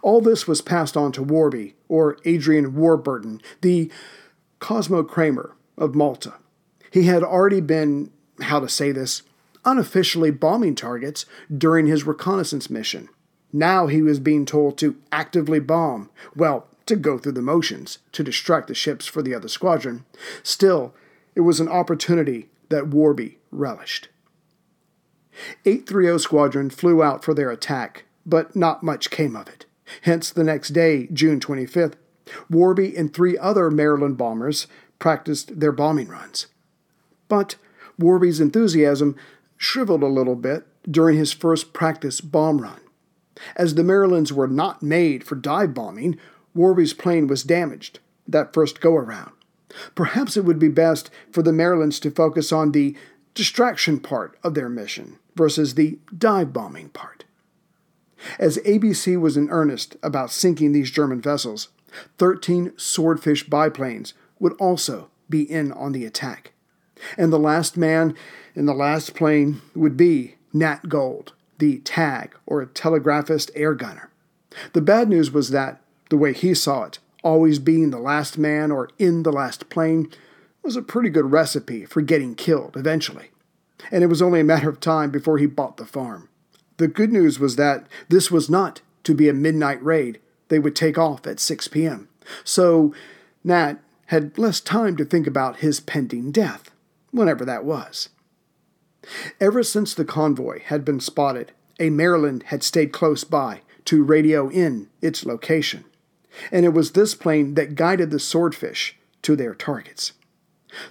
All 0.02 0.21
this 0.21 0.47
was 0.47 0.61
passed 0.61 0.97
on 0.97 1.11
to 1.12 1.23
Warby, 1.23 1.75
or 1.88 2.19
Adrian 2.25 2.75
Warburton, 2.75 3.40
the 3.62 3.90
Cosmo 4.59 5.02
Kramer 5.02 5.57
of 5.79 5.95
Malta. 5.95 6.35
He 6.90 7.04
had 7.04 7.23
already 7.23 7.61
been, 7.61 8.11
how 8.40 8.61
to 8.61 8.68
say 8.68 8.92
this, 8.92 9.23
unofficially 9.64 10.30
bombing 10.30 10.75
targets 10.75 11.26
during 11.56 11.87
his 11.87 12.06
reconnaissance 12.06 12.70
mission. 12.70 13.09
Now 13.52 13.87
he 13.87 14.02
was 14.02 14.18
being 14.18 14.47
told 14.47 14.78
to 14.78 14.97
actively 15.12 15.61
bomb, 15.61 16.11
well, 16.35 16.66
to 16.87 16.97
go 16.97 17.18
through 17.18 17.32
the 17.32 17.42
motions, 17.42 17.99
to 18.12 18.25
distract 18.25 18.68
the 18.68 18.75
ships 18.75 19.06
for 19.06 19.23
the 19.23 19.35
other 19.35 19.49
squadron. 19.49 20.04
Still, 20.42 20.94
it 21.35 21.40
was 21.40 21.61
an 21.61 21.68
opportunity 21.68 22.49
that 22.68 22.88
Warby 22.88 23.38
relished. 23.50 24.09
830 25.64 26.18
Squadron 26.18 26.70
flew 26.70 27.02
out 27.02 27.25
for 27.25 27.35
their 27.35 27.50
attack, 27.50 28.04
but 28.26 28.54
not 28.54 28.82
much 28.82 29.11
came 29.11 29.37
of 29.37 29.49
it. 29.49 29.66
Hence, 30.02 30.30
the 30.30 30.44
next 30.44 30.70
day, 30.70 31.09
June 31.12 31.40
25th, 31.40 31.94
Warby 32.49 32.97
and 32.97 33.12
three 33.12 33.37
other 33.38 33.70
Maryland 33.70 34.16
bombers 34.16 34.66
practiced 34.99 35.59
their 35.59 35.73
bombing 35.73 36.09
runs. 36.09 36.47
But 37.31 37.55
Warby's 37.99 38.41
enthusiasm 38.41 39.17
shriveled 39.57 40.03
a 40.03 40.09
little 40.09 40.35
bit 40.35 40.67
during 40.91 41.17
his 41.17 41.33
first 41.33 41.73
practice 41.73 42.21
bomb 42.21 42.61
run. 42.61 42.81
As 43.57 43.77
the 43.77 43.85
Marylands 43.85 44.33
were 44.33 44.49
not 44.49 44.83
made 44.83 45.25
for 45.25 45.37
dive 45.37 45.73
bombing, 45.73 46.19
Warby's 46.55 46.93
plane 46.93 47.29
was 47.29 47.45
damaged 47.45 48.01
that 48.27 48.53
first 48.53 48.81
go 48.81 48.97
around. 48.97 49.31
Perhaps 49.95 50.37
it 50.37 50.45
would 50.45 50.59
be 50.59 50.69
best 50.69 51.11
for 51.31 51.43
the 51.43 51.53
Marylands 51.53 52.01
to 52.01 52.11
focus 52.11 52.51
on 52.51 52.73
the 52.73 52.97
distraction 53.35 54.01
part 54.01 54.37
of 54.43 54.55
their 54.55 54.69
mission 54.69 55.19
versus 55.37 55.75
the 55.75 55.99
dive 56.17 56.53
bombing 56.53 56.89
part. 56.89 57.25
As 58.41 58.59
ABC 58.59 59.19
was 59.19 59.37
in 59.37 59.49
earnest 59.51 59.97
about 60.03 60.33
sinking 60.33 60.73
these 60.73 60.91
German 60.91 61.21
vessels, 61.21 61.69
13 62.19 62.73
swordfish 62.77 63.49
biplanes 63.49 64.15
would 64.41 64.55
also 64.55 65.11
be 65.29 65.49
in 65.49 65.71
on 65.73 65.93
the 65.93 66.05
attack. 66.05 66.53
And 67.16 67.33
the 67.33 67.38
last 67.38 67.76
man 67.76 68.14
in 68.54 68.66
the 68.66 68.75
last 68.75 69.14
plane 69.14 69.61
would 69.75 69.97
be 69.97 70.37
Nat 70.52 70.88
Gold, 70.88 71.33
the 71.59 71.78
TAG, 71.78 72.35
or 72.47 72.64
telegraphist 72.66 73.50
air 73.54 73.75
gunner. 73.75 74.11
The 74.73 74.80
bad 74.80 75.09
news 75.09 75.30
was 75.30 75.50
that, 75.50 75.80
the 76.09 76.16
way 76.16 76.33
he 76.33 76.54
saw 76.54 76.85
it, 76.85 76.99
always 77.23 77.59
being 77.59 77.90
the 77.90 77.99
last 77.99 78.38
man 78.38 78.71
or 78.71 78.88
in 78.99 79.23
the 79.23 79.33
last 79.33 79.69
plane 79.69 80.11
was 80.62 80.76
a 80.76 80.83
pretty 80.83 81.09
good 81.09 81.30
recipe 81.30 81.85
for 81.85 82.00
getting 82.00 82.35
killed 82.35 82.76
eventually. 82.76 83.30
And 83.90 84.02
it 84.02 84.09
was 84.09 84.21
only 84.21 84.40
a 84.40 84.45
matter 84.45 84.69
of 84.69 84.80
time 84.80 85.11
before 85.11 85.38
he 85.38 85.47
bought 85.47 85.76
the 85.76 85.87
farm. 85.87 86.28
The 86.76 86.88
good 86.88 87.12
news 87.12 87.38
was 87.38 87.57
that 87.57 87.87
this 88.09 88.30
was 88.30 88.50
not 88.50 88.80
to 89.04 89.14
be 89.14 89.28
a 89.28 89.35
midnight 89.35 89.83
raid. 89.83 90.19
They 90.49 90.59
would 90.59 90.76
take 90.76 90.99
off 90.99 91.26
at 91.26 91.40
6 91.40 91.69
p.m. 91.69 92.09
So 92.45 92.95
Nat 93.45 93.75
had 94.07 94.37
less 94.38 94.61
time 94.61 94.97
to 94.97 95.04
think 95.04 95.26
about 95.26 95.59
his 95.59 95.80
pending 95.80 96.33
death, 96.33 96.71
whenever 97.11 97.45
that 97.45 97.64
was. 97.64 98.09
Ever 99.40 99.62
since 99.62 99.95
the 99.95 100.05
convoy 100.05 100.61
had 100.62 100.85
been 100.85 101.00
spotted, 101.00 101.52
a 101.79 101.90
Maryland 101.90 102.45
had 102.45 102.62
stayed 102.62 102.93
close 102.93 103.25
by 103.25 103.62
to 103.87 104.05
radio 104.05 104.50
in 104.50 104.88
its 105.00 105.25
location, 105.25 105.85
and 106.52 106.64
it 106.64 106.75
was 106.75 106.93
this 106.93 107.14
plane 107.14 107.55
that 107.55 107.75
guided 107.75 108.11
the 108.11 108.19
swordfish 108.19 108.97
to 109.23 109.35
their 109.35 109.55
targets. 109.55 110.12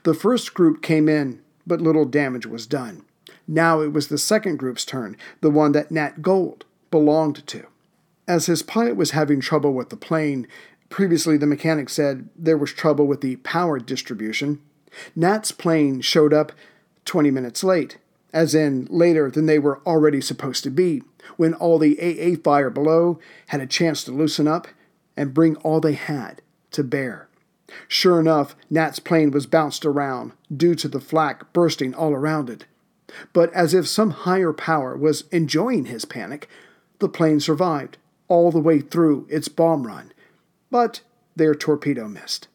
The 0.04 0.14
first 0.14 0.54
group 0.54 0.82
came 0.82 1.08
in, 1.08 1.42
but 1.66 1.82
little 1.82 2.06
damage 2.06 2.46
was 2.46 2.66
done. 2.66 3.06
Now 3.48 3.82
it 3.82 3.94
was 3.94 4.08
the 4.08 4.18
second 4.18 4.58
group's 4.58 4.86
turn, 4.86 5.16
the 5.42 5.50
one 5.50 5.72
that 5.72 5.92
Nat 5.92 6.22
Gold 6.22 6.66
belonged 6.92 7.46
to. 7.48 7.68
As 8.28 8.46
his 8.46 8.62
pilot 8.62 8.96
was 8.96 9.12
having 9.12 9.40
trouble 9.40 9.74
with 9.74 9.90
the 9.90 9.98
plane, 9.98 10.48
previously 10.90 11.38
the 11.38 11.48
mechanic 11.48 11.90
said 11.90 12.30
there 12.36 12.58
was 12.58 12.74
trouble 12.74 13.08
with 13.08 13.22
the 13.22 13.38
power 13.38 13.80
distribution, 13.80 14.62
Nat's 15.16 15.52
plane 15.52 16.02
showed 16.02 16.34
up 16.34 16.52
20 17.06 17.32
minutes 17.32 17.64
late, 17.64 17.98
as 18.34 18.54
in 18.54 18.88
later 18.90 19.30
than 19.32 19.46
they 19.46 19.60
were 19.60 19.82
already 19.86 20.22
supposed 20.22 20.64
to 20.64 20.70
be, 20.70 21.04
when 21.38 21.54
all 21.54 21.80
the 21.80 21.98
AA 22.00 22.40
fire 22.42 22.70
below 22.70 23.20
had 23.48 23.62
a 23.62 23.68
chance 23.68 24.04
to 24.04 24.12
loosen 24.12 24.48
up 24.48 24.68
and 25.18 25.34
bring 25.34 25.56
all 25.58 25.80
they 25.80 25.94
had 25.94 26.42
to 26.72 26.84
bear. 26.84 27.28
Sure 27.88 28.20
enough, 28.20 28.56
Nat's 28.70 29.00
plane 29.00 29.32
was 29.32 29.46
bounced 29.46 29.86
around 29.86 30.32
due 30.56 30.76
to 30.76 30.88
the 30.88 31.00
flak 31.00 31.52
bursting 31.54 31.94
all 31.94 32.14
around 32.14 32.50
it. 32.50 32.66
But 33.34 33.52
as 33.54 33.74
if 33.74 33.88
some 33.88 34.12
higher 34.12 34.54
power 34.54 34.96
was 34.96 35.26
enjoying 35.32 35.86
his 35.86 36.06
panic, 36.06 36.48
the 37.00 37.10
plane 37.10 37.40
survived 37.40 37.98
all 38.28 38.52
the 38.52 38.60
way 38.60 38.80
through 38.80 39.28
its 39.30 39.48
bomb 39.48 39.88
run. 39.88 40.14
But 40.70 41.02
their 41.36 41.56
torpedo 41.56 42.08
missed. 42.08 42.48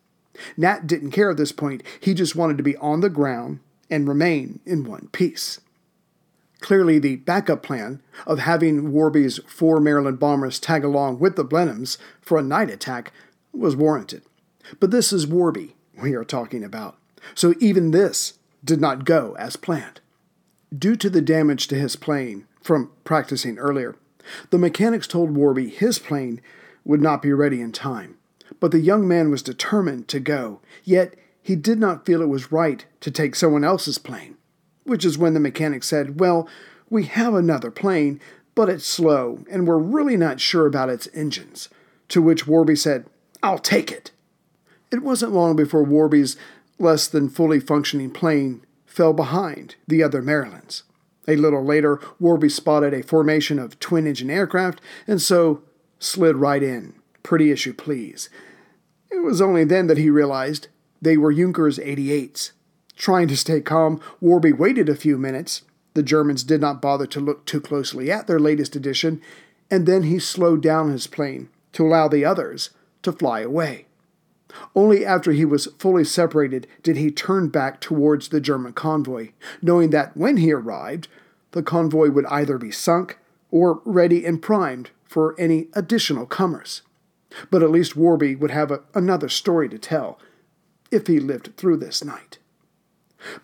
Nat 0.57 0.87
didn't 0.87 1.11
care 1.11 1.31
at 1.31 1.37
this 1.37 1.53
point, 1.53 1.83
he 2.01 2.15
just 2.15 2.37
wanted 2.37 2.57
to 2.57 2.63
be 2.63 2.77
on 2.79 3.01
the 3.01 3.11
ground 3.11 3.61
and 3.91 4.09
remain 4.09 4.61
in 4.65 4.85
one 4.85 5.09
piece. 5.13 5.61
Clearly, 6.61 6.99
the 6.99 7.17
backup 7.17 7.63
plan 7.63 8.01
of 8.27 8.39
having 8.39 8.91
Warby's 8.91 9.39
four 9.47 9.81
Maryland 9.81 10.19
bombers 10.19 10.59
tag 10.59 10.83
along 10.83 11.19
with 11.19 11.37
the 11.37 11.45
Blenheims 11.45 11.99
for 12.23 12.39
a 12.39 12.43
night 12.43 12.71
attack 12.71 13.13
was 13.53 13.77
warranted. 13.77 14.23
But 14.81 14.91
this 14.91 15.13
is 15.13 15.27
Warby 15.27 15.77
we 16.01 16.15
are 16.15 16.25
talking 16.25 16.65
about, 16.65 16.97
so 17.35 17.55
even 17.61 17.91
this 17.91 18.39
did 18.65 18.81
not 18.81 19.05
go 19.05 19.37
as 19.39 19.57
planned. 19.57 20.01
Due 20.77 20.97
to 20.97 21.11
the 21.11 21.21
damage 21.21 21.69
to 21.69 21.79
his 21.79 21.97
plane 21.97 22.47
from 22.63 22.91
practicing 23.05 23.59
earlier, 23.59 23.95
the 24.51 24.59
mechanics 24.59 25.07
told 25.07 25.37
Warby 25.37 25.69
his 25.69 25.99
plane 25.99 26.41
would 26.85 27.03
not 27.03 27.21
be 27.21 27.33
ready 27.33 27.61
in 27.61 27.73
time. 27.73 28.17
But 28.61 28.71
the 28.71 28.81
young 28.81 29.07
man 29.09 29.31
was 29.31 29.43
determined 29.43 30.09
to 30.09 30.21
go, 30.21 30.61
yet 30.83 31.15
he 31.43 31.57
did 31.57 31.79
not 31.79 32.07
feel 32.07 32.23
it 32.23 32.29
was 32.29 32.53
right 32.53 32.85
to 33.01 33.11
take 33.11 33.35
someone 33.35 33.65
else's 33.65 33.99
plane. 33.99 34.37
Which 34.85 35.05
is 35.05 35.19
when 35.19 35.35
the 35.35 35.41
mechanic 35.41 35.83
said, 35.83 36.21
Well, 36.21 36.49
we 36.91 37.05
have 37.05 37.35
another 37.35 37.71
plane, 37.71 38.21
but 38.55 38.69
it's 38.69 38.87
slow, 38.87 39.45
and 39.51 39.67
we're 39.67 39.79
really 39.79 40.17
not 40.17 40.41
sure 40.41 40.67
about 40.67 40.91
its 40.91 41.09
engines. 41.15 41.69
To 42.09 42.23
which 42.23 42.47
Warby 42.47 42.77
said, 42.77 43.07
I'll 43.43 43.59
take 43.59 43.91
it. 43.91 44.11
It 44.91 45.03
wasn't 45.03 45.33
long 45.33 45.57
before 45.57 45.83
Warby's 45.83 46.37
less 46.79 47.09
than 47.09 47.29
fully 47.29 47.61
functioning 47.61 48.11
plane 48.11 48.65
fell 48.87 49.13
behind 49.13 49.77
the 49.89 50.03
other 50.03 50.23
Marylands. 50.23 50.85
A 51.27 51.37
little 51.37 51.65
later, 51.65 52.01
Warby 52.21 52.49
spotted 52.49 52.95
a 52.95 53.03
formation 53.03 53.59
of 53.59 53.79
twin 53.81 54.07
engine 54.07 54.31
aircraft 54.31 54.81
and 55.07 55.21
so 55.21 55.63
slid 55.99 56.37
right 56.37 56.63
in. 56.63 56.95
Pretty 57.25 57.51
as 57.51 57.67
you 57.67 57.75
please. 57.75 58.29
It 59.11 59.25
was 59.25 59.41
only 59.41 59.65
then 59.65 59.89
that 59.89 59.99
he 59.99 60.11
realized 60.11 60.69
they 61.03 61.17
were 61.17 61.33
Junkers 61.33 61.79
88s. 61.79 62.53
Trying 62.97 63.29
to 63.29 63.37
stay 63.37 63.61
calm, 63.61 64.01
Warby 64.21 64.53
waited 64.53 64.89
a 64.89 64.95
few 64.95 65.19
minutes. 65.19 65.63
The 65.95 66.03
Germans 66.03 66.45
did 66.45 66.61
not 66.61 66.83
bother 66.83 67.07
to 67.07 67.21
look 67.21 67.47
too 67.47 67.61
closely 67.61 68.13
at 68.13 68.27
their 68.27 68.39
latest 68.39 68.77
edition, 68.77 69.23
and 69.71 69.87
then 69.87 70.05
he 70.05 70.19
slowed 70.19 70.63
down 70.63 70.93
his 70.93 71.07
plane 71.07 71.49
to 71.73 71.87
allow 71.87 72.09
the 72.09 72.25
others 72.25 72.71
to 73.03 73.11
fly 73.11 73.41
away. 73.41 73.87
Only 74.77 75.05
after 75.05 75.33
he 75.33 75.45
was 75.45 75.69
fully 75.79 76.05
separated 76.05 76.67
did 76.83 76.97
he 76.97 77.11
turn 77.11 77.49
back 77.49 77.81
towards 77.81 78.29
the 78.29 78.41
German 78.41 78.75
convoy, 78.75 79.31
knowing 79.63 79.91
that 79.91 80.17
when 80.17 80.37
he 80.37 80.53
arrived, 80.53 81.09
the 81.53 81.63
convoy 81.63 82.11
would 82.11 82.27
either 82.27 82.59
be 82.59 82.71
sunk 82.71 83.19
or 83.51 83.81
ready 83.85 84.27
and 84.27 84.43
primed 84.43 84.91
for 85.05 85.35
any 85.39 85.69
additional 85.73 86.27
comers. 86.27 86.83
But 87.51 87.63
at 87.63 87.71
least 87.71 87.97
Warby 87.97 88.37
would 88.37 88.51
have 88.51 88.71
a, 88.71 88.81
another 88.95 89.29
story 89.29 89.69
to 89.69 89.79
tell 89.79 90.19
if 90.91 91.07
he 91.07 91.19
lived 91.21 91.57
through 91.57 91.79
this 91.79 92.05
night. 92.05 92.39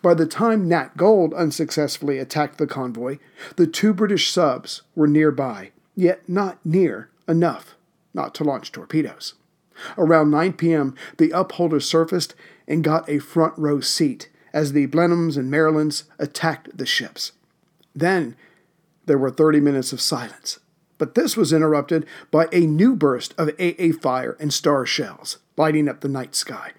By 0.01 0.13
the 0.13 0.27
time 0.27 0.67
Nat 0.67 0.95
Gold 0.95 1.33
unsuccessfully 1.33 2.19
attacked 2.19 2.57
the 2.57 2.67
convoy, 2.67 3.17
the 3.55 3.67
two 3.67 3.93
British 3.93 4.29
subs 4.29 4.83
were 4.95 5.07
nearby, 5.07 5.71
yet 5.95 6.27
not 6.29 6.63
near 6.63 7.09
enough 7.27 7.75
not 8.13 8.35
to 8.35 8.43
launch 8.43 8.71
torpedoes. 8.71 9.33
Around 9.97 10.31
9 10.31 10.53
p.m., 10.53 10.95
the 11.17 11.31
upholder 11.31 11.79
surfaced 11.79 12.35
and 12.67 12.83
got 12.83 13.09
a 13.09 13.19
front 13.19 13.57
row 13.57 13.79
seat 13.79 14.29
as 14.53 14.73
the 14.73 14.87
Blenheims 14.87 15.37
and 15.37 15.49
Marylands 15.49 16.03
attacked 16.19 16.77
the 16.77 16.85
ships. 16.85 17.31
Then 17.95 18.35
there 19.05 19.17
were 19.17 19.31
30 19.31 19.59
minutes 19.59 19.93
of 19.93 20.01
silence, 20.01 20.59
but 21.01 21.15
this 21.15 21.35
was 21.35 21.51
interrupted 21.51 22.05
by 22.29 22.47
a 22.51 22.67
new 22.67 22.95
burst 22.95 23.33
of 23.35 23.49
AA 23.59 23.91
fire 23.99 24.37
and 24.39 24.53
star 24.53 24.85
shells 24.85 25.39
lighting 25.57 25.89
up 25.89 26.01
the 26.01 26.07
night 26.07 26.35
sky. 26.35 26.73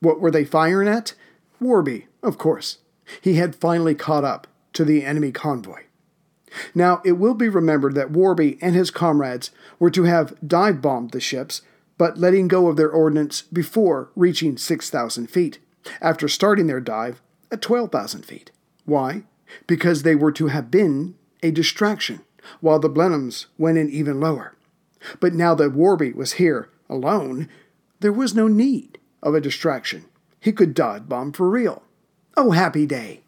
What 0.00 0.20
were 0.20 0.32
they 0.32 0.44
firing 0.44 0.88
at? 0.88 1.14
Warby, 1.60 2.08
of 2.20 2.38
course. 2.38 2.78
He 3.20 3.34
had 3.34 3.54
finally 3.54 3.94
caught 3.94 4.24
up 4.24 4.48
to 4.72 4.84
the 4.84 5.04
enemy 5.04 5.30
convoy. 5.30 5.82
Now, 6.74 7.00
it 7.04 7.12
will 7.12 7.34
be 7.34 7.48
remembered 7.48 7.94
that 7.94 8.10
Warby 8.10 8.58
and 8.60 8.74
his 8.74 8.90
comrades 8.90 9.52
were 9.78 9.92
to 9.92 10.02
have 10.02 10.34
dive 10.44 10.82
bombed 10.82 11.12
the 11.12 11.20
ships 11.20 11.62
but 11.98 12.18
letting 12.18 12.48
go 12.48 12.66
of 12.66 12.76
their 12.76 12.90
ordnance 12.90 13.42
before 13.42 14.10
reaching 14.16 14.56
6,000 14.56 15.28
feet, 15.28 15.60
after 16.00 16.26
starting 16.26 16.66
their 16.66 16.80
dive 16.80 17.22
at 17.52 17.62
12,000 17.62 18.22
feet. 18.22 18.50
Why? 18.86 19.22
Because 19.68 20.02
they 20.02 20.16
were 20.16 20.32
to 20.32 20.48
have 20.48 20.68
been 20.68 21.14
a 21.44 21.52
distraction, 21.52 22.22
while 22.60 22.78
the 22.78 22.90
Blenheims 22.90 23.46
went 23.56 23.78
in 23.78 23.90
even 23.90 24.20
lower. 24.20 24.54
But 25.20 25.34
now 25.34 25.54
that 25.54 25.72
Warby 25.72 26.12
was 26.12 26.34
here 26.34 26.68
alone, 26.88 27.48
there 28.00 28.12
was 28.12 28.34
no 28.34 28.48
need 28.48 28.98
of 29.22 29.34
a 29.34 29.40
distraction. 29.40 30.06
He 30.40 30.52
could 30.52 30.74
dive 30.74 31.08
bomb 31.08 31.32
for 31.32 31.48
real. 31.48 31.82
Oh, 32.36 32.52
happy 32.52 32.86
day! 32.86 33.22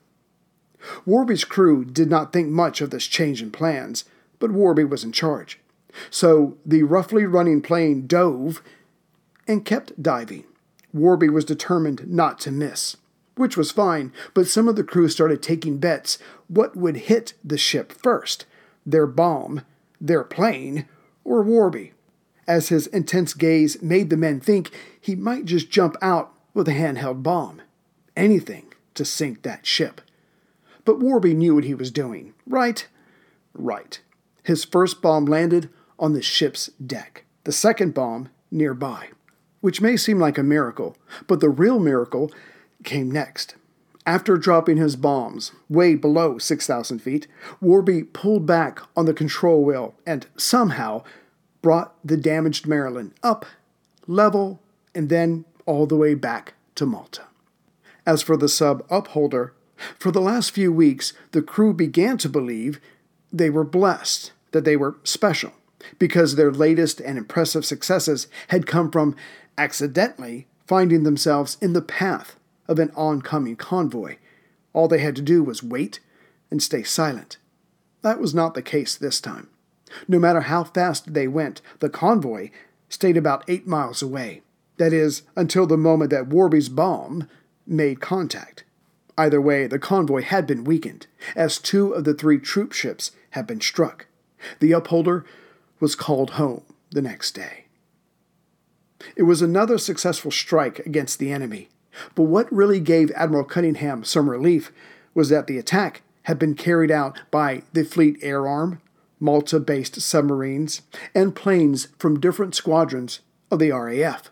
Warby's 1.04 1.44
crew 1.44 1.84
did 1.84 2.08
not 2.08 2.32
think 2.32 2.48
much 2.48 2.80
of 2.80 2.90
this 2.90 3.06
change 3.06 3.42
in 3.42 3.50
plans, 3.50 4.04
but 4.38 4.52
Warby 4.52 4.84
was 4.84 5.04
in 5.04 5.12
charge. 5.12 5.58
So 6.10 6.56
the 6.64 6.84
roughly 6.84 7.26
running 7.26 7.60
plane 7.60 8.06
dove 8.06 8.62
and 9.46 9.64
kept 9.64 10.02
diving. 10.02 10.44
Warby 10.92 11.28
was 11.28 11.44
determined 11.44 12.08
not 12.08 12.38
to 12.40 12.50
miss, 12.50 12.96
which 13.36 13.56
was 13.56 13.70
fine, 13.70 14.12
but 14.34 14.46
some 14.46 14.68
of 14.68 14.76
the 14.76 14.84
crew 14.84 15.08
started 15.08 15.42
taking 15.42 15.78
bets 15.78 16.18
what 16.48 16.76
would 16.76 16.96
hit 16.96 17.34
the 17.44 17.58
ship 17.58 17.92
first 17.92 18.46
their 18.84 19.06
bomb, 19.06 19.62
their 20.00 20.24
plane, 20.24 20.86
or 21.24 21.42
Warby, 21.42 21.92
as 22.46 22.68
his 22.68 22.86
intense 22.88 23.34
gaze 23.34 23.80
made 23.82 24.10
the 24.10 24.16
men 24.16 24.40
think 24.40 24.70
he 25.00 25.14
might 25.14 25.44
just 25.44 25.70
jump 25.70 25.96
out 26.02 26.32
with 26.54 26.68
a 26.68 26.72
handheld 26.72 27.22
bomb. 27.22 27.62
Anything 28.16 28.72
to 28.94 29.04
sink 29.04 29.42
that 29.42 29.66
ship. 29.66 30.00
But 30.84 30.98
Warby 30.98 31.34
knew 31.34 31.54
what 31.54 31.64
he 31.64 31.74
was 31.74 31.90
doing, 31.90 32.34
right? 32.46 32.86
Right. 33.54 34.00
His 34.42 34.64
first 34.64 35.00
bomb 35.00 35.26
landed 35.26 35.68
on 35.98 36.12
the 36.12 36.22
ship's 36.22 36.68
deck, 36.84 37.24
the 37.44 37.52
second 37.52 37.94
bomb 37.94 38.30
nearby, 38.50 39.10
which 39.60 39.80
may 39.80 39.96
seem 39.96 40.18
like 40.18 40.38
a 40.38 40.42
miracle, 40.42 40.96
but 41.26 41.40
the 41.40 41.48
real 41.50 41.78
miracle 41.78 42.32
came 42.82 43.10
next. 43.10 43.54
After 44.06 44.36
dropping 44.36 44.78
his 44.78 44.96
bombs 44.96 45.52
way 45.68 45.94
below 45.94 46.38
6,000 46.38 46.98
feet, 47.00 47.26
Warby 47.60 48.04
pulled 48.04 48.46
back 48.46 48.80
on 48.96 49.04
the 49.04 49.14
control 49.14 49.62
wheel 49.62 49.94
and 50.06 50.26
somehow 50.36 51.04
brought 51.62 51.94
the 52.04 52.16
damaged 52.16 52.66
Maryland 52.66 53.12
up, 53.22 53.44
level, 54.06 54.60
and 54.94 55.08
then 55.08 55.44
all 55.66 55.86
the 55.86 55.96
way 55.96 56.14
back 56.14 56.54
to 56.76 56.86
Malta. 56.86 57.24
As 58.06 58.22
for 58.22 58.36
the 58.36 58.48
sub 58.48 58.84
upholder, 58.90 59.52
for 59.98 60.10
the 60.10 60.20
last 60.20 60.50
few 60.50 60.72
weeks, 60.72 61.12
the 61.32 61.42
crew 61.42 61.74
began 61.74 62.16
to 62.18 62.28
believe 62.28 62.80
they 63.32 63.50
were 63.50 63.64
blessed, 63.64 64.32
that 64.52 64.64
they 64.64 64.76
were 64.76 64.96
special, 65.04 65.52
because 65.98 66.34
their 66.34 66.50
latest 66.50 67.00
and 67.00 67.18
impressive 67.18 67.64
successes 67.64 68.28
had 68.48 68.66
come 68.66 68.90
from 68.90 69.14
accidentally 69.58 70.46
finding 70.66 71.02
themselves 71.02 71.58
in 71.60 71.74
the 71.74 71.82
path 71.82 72.36
of 72.70 72.78
an 72.78 72.92
oncoming 72.94 73.56
convoy. 73.56 74.16
All 74.72 74.88
they 74.88 75.00
had 75.00 75.16
to 75.16 75.22
do 75.22 75.42
was 75.42 75.62
wait 75.62 76.00
and 76.50 76.62
stay 76.62 76.84
silent. 76.84 77.36
That 78.02 78.20
was 78.20 78.32
not 78.32 78.54
the 78.54 78.62
case 78.62 78.94
this 78.94 79.20
time. 79.20 79.48
No 80.06 80.20
matter 80.20 80.42
how 80.42 80.64
fast 80.64 81.12
they 81.12 81.26
went, 81.26 81.60
the 81.80 81.90
convoy 81.90 82.50
stayed 82.88 83.16
about 83.16 83.44
eight 83.48 83.66
miles 83.66 84.02
away. 84.02 84.42
That 84.76 84.92
is, 84.92 85.22
until 85.36 85.66
the 85.66 85.76
moment 85.76 86.10
that 86.12 86.28
Warby's 86.28 86.68
bomb 86.68 87.28
made 87.66 88.00
contact. 88.00 88.64
Either 89.18 89.40
way, 89.40 89.66
the 89.66 89.78
convoy 89.78 90.22
had 90.22 90.46
been 90.46 90.64
weakened, 90.64 91.08
as 91.34 91.58
two 91.58 91.92
of 91.92 92.04
the 92.04 92.14
three 92.14 92.38
troop 92.38 92.72
ships 92.72 93.10
had 93.30 93.46
been 93.46 93.60
struck. 93.60 94.06
The 94.60 94.72
upholder 94.72 95.26
was 95.80 95.94
called 95.94 96.30
home 96.30 96.62
the 96.90 97.02
next 97.02 97.32
day. 97.32 97.64
It 99.16 99.24
was 99.24 99.42
another 99.42 99.76
successful 99.76 100.30
strike 100.30 100.78
against 100.86 101.18
the 101.18 101.32
enemy, 101.32 101.68
but 102.14 102.24
what 102.24 102.52
really 102.52 102.80
gave 102.80 103.10
Admiral 103.12 103.44
Cunningham 103.44 104.04
some 104.04 104.30
relief 104.30 104.72
was 105.14 105.28
that 105.28 105.46
the 105.46 105.58
attack 105.58 106.02
had 106.24 106.38
been 106.38 106.54
carried 106.54 106.90
out 106.90 107.20
by 107.30 107.62
the 107.72 107.84
Fleet 107.84 108.18
Air 108.22 108.46
Arm, 108.46 108.80
Malta 109.18 109.58
based 109.60 110.00
submarines, 110.00 110.82
and 111.14 111.34
planes 111.34 111.88
from 111.98 112.20
different 112.20 112.54
squadrons 112.54 113.20
of 113.50 113.58
the 113.58 113.70
RAF. 113.70 114.30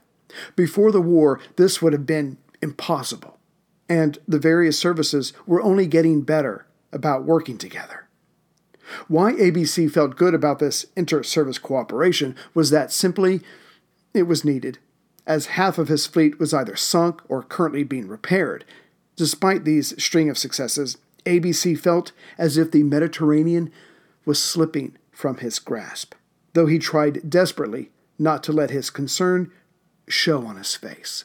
Before 0.56 0.92
the 0.92 1.00
war, 1.00 1.40
this 1.56 1.82
would 1.82 1.92
have 1.92 2.06
been 2.06 2.38
impossible, 2.62 3.38
and 3.88 4.18
the 4.28 4.38
various 4.38 4.78
services 4.78 5.32
were 5.46 5.62
only 5.62 5.86
getting 5.86 6.22
better 6.22 6.66
about 6.92 7.24
working 7.24 7.58
together. 7.58 8.08
Why 9.06 9.32
ABC 9.32 9.90
felt 9.90 10.16
good 10.16 10.34
about 10.34 10.58
this 10.58 10.86
inter 10.96 11.22
service 11.22 11.58
cooperation 11.58 12.34
was 12.54 12.70
that 12.70 12.92
simply 12.92 13.42
it 14.14 14.22
was 14.22 14.44
needed, 14.44 14.78
as 15.28 15.46
half 15.46 15.78
of 15.78 15.88
his 15.88 16.06
fleet 16.06 16.40
was 16.40 16.54
either 16.54 16.74
sunk 16.74 17.20
or 17.28 17.42
currently 17.42 17.84
being 17.84 18.08
repaired. 18.08 18.64
Despite 19.14 19.64
these 19.64 20.02
string 20.02 20.30
of 20.30 20.38
successes, 20.38 20.96
ABC 21.26 21.78
felt 21.78 22.12
as 22.38 22.56
if 22.56 22.70
the 22.70 22.82
Mediterranean 22.82 23.70
was 24.24 24.42
slipping 24.42 24.96
from 25.12 25.36
his 25.36 25.58
grasp, 25.58 26.14
though 26.54 26.66
he 26.66 26.78
tried 26.78 27.28
desperately 27.28 27.90
not 28.18 28.42
to 28.44 28.52
let 28.52 28.70
his 28.70 28.88
concern 28.88 29.52
show 30.08 30.46
on 30.46 30.56
his 30.56 30.74
face. 30.74 31.24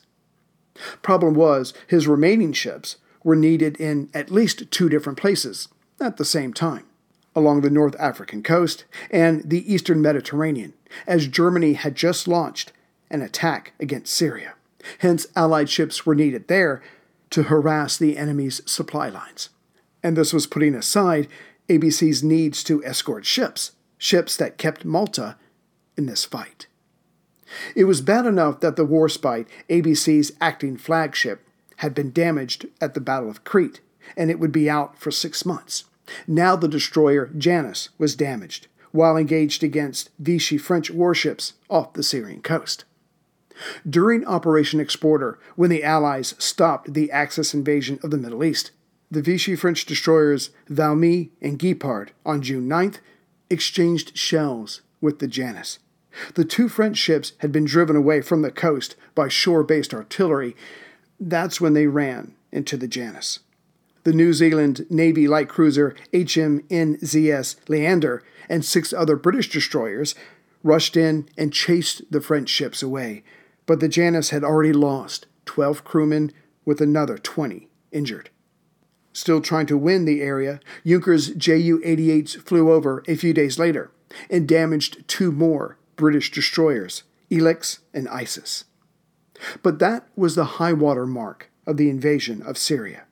Problem 1.02 1.34
was, 1.34 1.74
his 1.88 2.08
remaining 2.08 2.52
ships 2.52 2.98
were 3.24 3.36
needed 3.36 3.78
in 3.78 4.10
at 4.13 4.30
least 4.30 4.70
two 4.70 4.89
different 4.89 5.18
places 5.18 5.70
at 6.02 6.18
the 6.18 6.26
same 6.26 6.54
time 6.54 6.86
along 7.36 7.62
the 7.62 7.70
North 7.70 7.96
African 8.00 8.44
coast 8.44 8.86
and 9.10 9.50
the 9.50 9.72
eastern 9.72 10.02
Mediterranean, 10.02 10.74
as 11.08 11.28
Germany 11.28 11.74
had 11.74 11.96
just 11.96 12.28
launched 12.28 12.72
an 13.13 13.21
attack 13.21 13.73
against 13.80 14.13
Syria. 14.13 14.56
Hence, 14.99 15.28
Allied 15.36 15.69
ships 15.69 16.06
were 16.06 16.15
needed 16.15 16.47
there 16.47 16.82
to 17.30 17.43
harass 17.43 17.97
the 17.97 18.17
enemy's 18.17 18.62
supply 18.69 19.08
lines. 19.08 19.49
And 20.04 20.17
this 20.17 20.34
was 20.34 20.47
putting 20.47 20.76
aside 20.76 21.30
ABC's 21.69 22.23
needs 22.23 22.63
to 22.65 22.84
escort 22.84 23.26
ships, 23.26 23.71
ships 23.97 24.36
that 24.36 24.58
kept 24.58 24.84
Malta 24.84 25.38
in 25.95 26.08
this 26.08 26.26
fight. 26.26 26.67
It 27.76 27.86
was 27.86 28.02
bad 28.02 28.26
enough 28.26 28.60
that 28.60 28.76
the 28.76 28.86
Warspite, 28.86 29.47
ABC's 29.69 30.34
acting 30.41 30.76
flagship, 30.76 31.47
had 31.78 31.93
been 31.93 32.12
damaged 32.12 32.65
at 32.82 32.93
the 32.93 33.02
Battle 33.02 33.30
of 33.30 33.43
Crete, 33.43 33.80
and 34.17 34.30
it 34.30 34.39
would 34.39 34.52
be 34.52 34.69
out 34.69 34.97
for 34.97 35.12
six 35.12 35.45
months. 35.45 35.86
Now 36.28 36.56
the 36.56 36.67
destroyer 36.67 37.30
Janus 37.38 37.89
was 37.97 38.15
damaged 38.15 38.67
while 38.91 39.17
engaged 39.17 39.63
against 39.63 40.12
Vichy 40.19 40.58
French 40.58 40.91
warships 40.91 41.54
off 41.69 41.93
the 41.93 42.04
Syrian 42.04 42.41
coast. 42.41 42.86
During 43.89 44.26
Operation 44.26 44.80
Exporter, 44.80 45.39
when 45.56 45.70
the 45.70 45.84
Allies 45.84 46.36
stopped 46.38 46.94
the 46.94 47.12
Axis 47.12 47.54
invasion 47.54 48.00
of 48.04 48.12
the 48.12 48.18
Middle 48.18 48.44
East, 48.44 48.72
the 49.12 49.22
Vichy 49.22 49.56
French 49.56 49.86
destroyers 49.86 50.50
Valmy 50.70 51.30
and 51.42 51.60
Guépard 51.60 52.10
on 52.26 52.42
June 52.42 52.68
9th 52.68 53.00
exchanged 53.50 54.18
shells 54.18 54.82
with 55.02 55.20
the 55.20 55.28
Janus. 55.28 55.80
The 56.36 56.46
two 56.46 56.70
French 56.70 56.98
ships 56.98 57.34
had 57.39 57.52
been 57.52 57.66
driven 57.66 57.96
away 57.96 58.22
from 58.22 58.42
the 58.42 58.52
coast 58.52 58.96
by 59.16 59.28
shore 59.28 59.63
based 59.63 59.94
artillery. 59.94 60.56
That's 61.20 61.62
when 61.62 61.74
they 61.74 61.88
ran 61.88 62.36
into 62.52 62.78
the 62.78 62.88
Janus 62.88 63.39
the 64.04 64.13
New 64.13 64.34
Zealand 64.34 64.86
Navy 64.89 65.28
light 65.28 65.50
cruiser 65.50 65.96
HMNZS 66.12 67.56
Leander 67.70 68.24
and 68.50 68.63
six 68.63 68.94
other 68.94 69.16
British 69.16 69.50
destroyers 69.50 70.16
rushed 70.62 70.96
in 70.98 71.28
and 71.38 71.54
chased 71.54 72.10
the 72.12 72.22
French 72.22 72.50
ships 72.50 72.84
away, 72.84 73.24
but 73.65 73.80
the 73.80 73.88
Janus 73.88 74.30
had 74.30 74.43
already 74.43 74.73
lost 74.73 75.26
12 75.45 75.84
crewmen 75.84 76.32
with 76.65 76.82
another 76.82 77.17
20 77.17 77.67
injured. 77.91 78.30
Still 79.13 79.41
trying 79.41 79.67
to 79.67 79.78
win 79.78 80.06
the 80.06 80.21
area, 80.21 80.60
Junkers 80.86 81.30
Ju 81.36 81.80
88s 81.86 82.41
flew 82.41 82.71
over 82.71 83.04
a 83.08 83.15
few 83.15 83.34
days 83.34 83.60
later 83.60 83.91
and 84.30 84.47
damaged 84.47 85.08
two 85.08 85.32
more 85.32 85.78
British 85.95 86.32
destroyers, 86.32 87.04
Ilex 87.30 87.80
and 87.93 88.10
Isis. 88.10 88.65
But 89.62 89.80
that 89.80 90.08
was 90.15 90.36
the 90.36 90.45
high 90.45 90.73
water 90.73 91.06
mark 91.06 91.52
of 91.67 91.78
the 91.78 91.89
invasion 91.89 92.41
of 92.41 92.58
Syria. 92.58 93.04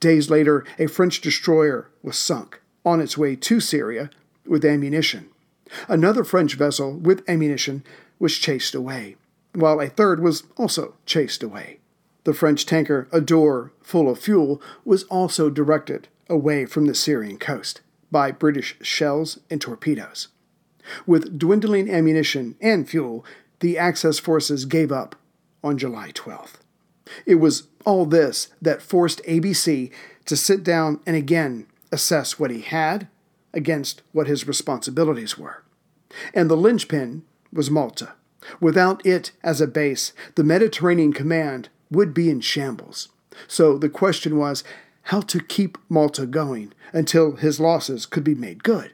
Days 0.00 0.30
later, 0.30 0.64
a 0.78 0.86
French 0.86 1.20
destroyer 1.20 1.90
was 2.02 2.16
sunk 2.16 2.60
on 2.84 3.00
its 3.00 3.18
way 3.18 3.36
to 3.36 3.60
Syria 3.60 4.10
with 4.46 4.64
ammunition. 4.64 5.28
Another 5.88 6.24
French 6.24 6.54
vessel 6.54 6.96
with 6.96 7.28
ammunition 7.28 7.82
was 8.18 8.38
chased 8.38 8.74
away, 8.74 9.16
while 9.54 9.80
a 9.80 9.88
third 9.88 10.20
was 10.20 10.44
also 10.56 10.94
chased 11.06 11.42
away. 11.42 11.78
The 12.24 12.34
French 12.34 12.66
tanker 12.66 13.08
Adore, 13.12 13.72
full 13.80 14.08
of 14.08 14.18
fuel, 14.18 14.60
was 14.84 15.04
also 15.04 15.50
directed 15.50 16.08
away 16.28 16.64
from 16.64 16.86
the 16.86 16.94
Syrian 16.94 17.38
coast 17.38 17.80
by 18.10 18.30
British 18.30 18.76
shells 18.80 19.38
and 19.50 19.60
torpedoes. 19.60 20.28
With 21.06 21.38
dwindling 21.38 21.90
ammunition 21.90 22.56
and 22.60 22.88
fuel, 22.88 23.24
the 23.60 23.78
Axis 23.78 24.18
forces 24.18 24.64
gave 24.64 24.92
up 24.92 25.16
on 25.62 25.78
July 25.78 26.10
12th. 26.12 26.54
It 27.26 27.36
was 27.36 27.68
all 27.84 28.06
this 28.06 28.48
that 28.60 28.82
forced 28.82 29.22
ABC 29.24 29.90
to 30.26 30.36
sit 30.36 30.62
down 30.62 31.00
and 31.06 31.16
again 31.16 31.66
assess 31.92 32.38
what 32.38 32.50
he 32.50 32.62
had 32.62 33.08
against 33.52 34.02
what 34.12 34.26
his 34.26 34.48
responsibilities 34.48 35.38
were. 35.38 35.62
And 36.32 36.50
the 36.50 36.56
linchpin 36.56 37.24
was 37.52 37.70
Malta, 37.70 38.12
Without 38.60 39.04
it 39.06 39.32
as 39.42 39.60
a 39.60 39.66
base, 39.66 40.12
the 40.34 40.44
Mediterranean 40.44 41.12
Command 41.12 41.68
would 41.90 42.12
be 42.12 42.30
in 42.30 42.40
shambles. 42.40 43.08
So 43.48 43.78
the 43.78 43.88
question 43.88 44.36
was 44.38 44.64
how 45.08 45.20
to 45.20 45.40
keep 45.40 45.78
Malta 45.88 46.26
going 46.26 46.72
until 46.92 47.36
his 47.36 47.60
losses 47.60 48.06
could 48.06 48.24
be 48.24 48.34
made 48.34 48.62
good. 48.62 48.92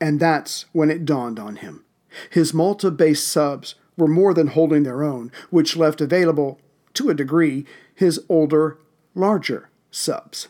And 0.00 0.18
that's 0.18 0.66
when 0.72 0.90
it 0.90 1.04
dawned 1.04 1.38
on 1.38 1.56
him. 1.56 1.84
His 2.30 2.52
Malta 2.52 2.90
based 2.90 3.28
subs 3.28 3.74
were 3.96 4.08
more 4.08 4.34
than 4.34 4.48
holding 4.48 4.82
their 4.82 5.02
own, 5.02 5.30
which 5.50 5.76
left 5.76 6.00
available, 6.00 6.58
to 6.94 7.10
a 7.10 7.14
degree, 7.14 7.64
his 7.94 8.20
older, 8.28 8.78
larger 9.14 9.68
subs. 9.90 10.48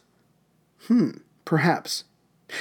Hmm, 0.87 1.19
perhaps. 1.45 2.05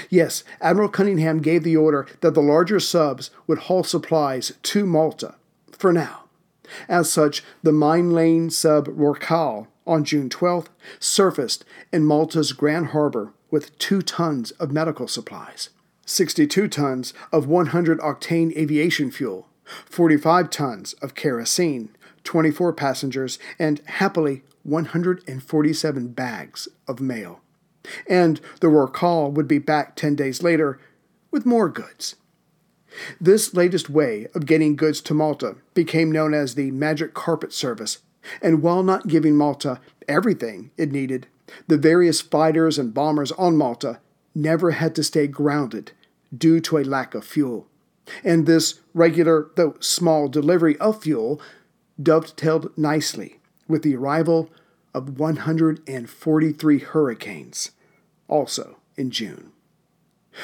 Yes, 0.09 0.43
Admiral 0.61 0.89
Cunningham 0.89 1.41
gave 1.41 1.63
the 1.63 1.77
order 1.77 2.07
that 2.21 2.33
the 2.33 2.41
larger 2.41 2.79
subs 2.79 3.31
would 3.47 3.59
haul 3.59 3.83
supplies 3.83 4.53
to 4.63 4.85
Malta, 4.85 5.35
for 5.79 5.91
now. 5.91 6.25
As 6.87 7.11
such, 7.11 7.43
the 7.63 7.71
mine 7.71 8.11
lane 8.11 8.51
sub 8.51 8.87
Rorqual 8.87 9.67
on 9.87 10.03
June 10.03 10.29
12th 10.29 10.67
surfaced 10.99 11.65
in 11.91 12.05
Malta's 12.05 12.53
Grand 12.53 12.87
Harbor 12.87 13.33
with 13.49 13.75
two 13.79 14.03
tons 14.03 14.51
of 14.51 14.71
medical 14.71 15.07
supplies, 15.07 15.69
62 16.05 16.67
tons 16.67 17.13
of 17.31 17.47
100 17.47 17.99
octane 17.99 18.55
aviation 18.55 19.09
fuel, 19.09 19.47
45 19.85 20.49
tons 20.51 20.93
of 20.93 21.15
kerosene, 21.15 21.89
24 22.23 22.73
passengers, 22.73 23.39
and 23.57 23.81
happily 23.85 24.43
147 24.63 26.07
bags 26.09 26.67
of 26.87 26.99
mail. 26.99 27.41
And 28.07 28.39
the 28.59 28.67
Rorqual 28.67 29.31
would 29.31 29.47
be 29.47 29.57
back 29.57 29.95
10 29.95 30.15
days 30.15 30.43
later 30.43 30.79
with 31.31 31.45
more 31.45 31.69
goods. 31.69 32.15
This 33.19 33.53
latest 33.53 33.89
way 33.89 34.27
of 34.33 34.45
getting 34.45 34.75
goods 34.75 35.01
to 35.01 35.13
Malta 35.13 35.55
became 35.73 36.11
known 36.11 36.33
as 36.33 36.55
the 36.55 36.71
Magic 36.71 37.13
Carpet 37.13 37.53
Service, 37.53 37.99
and 38.41 38.61
while 38.61 38.83
not 38.83 39.07
giving 39.07 39.35
Malta 39.35 39.79
everything 40.07 40.71
it 40.77 40.91
needed, 40.91 41.27
the 41.67 41.77
various 41.77 42.21
fighters 42.21 42.77
and 42.77 42.93
bombers 42.93 43.31
on 43.33 43.55
Malta 43.55 43.99
never 44.35 44.71
had 44.71 44.95
to 44.95 45.03
stay 45.03 45.27
grounded 45.27 45.91
due 46.35 46.59
to 46.61 46.77
a 46.77 46.83
lack 46.83 47.15
of 47.15 47.25
fuel. 47.25 47.67
And 48.23 48.45
this 48.45 48.79
regular, 48.93 49.49
though 49.55 49.75
small, 49.79 50.27
delivery 50.27 50.77
of 50.77 51.01
fuel 51.01 51.41
dovetailed 52.01 52.77
nicely 52.77 53.39
with 53.67 53.83
the 53.83 53.95
arrival 53.95 54.49
of 54.93 55.19
143 55.19 56.79
hurricanes, 56.79 57.71
also 58.27 58.77
in 58.97 59.11
June. 59.11 59.51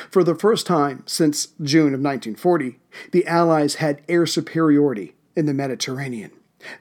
For 0.10 0.24
the 0.24 0.36
first 0.36 0.68
time 0.68 1.04
since 1.06 1.48
June 1.62 1.94
of 1.94 2.02
1940, 2.02 2.80
the 3.12 3.26
Allies 3.28 3.76
had 3.76 4.02
air 4.08 4.26
superiority 4.26 5.16
in 5.36 5.46
the 5.46 5.54
Mediterranean. 5.54 6.32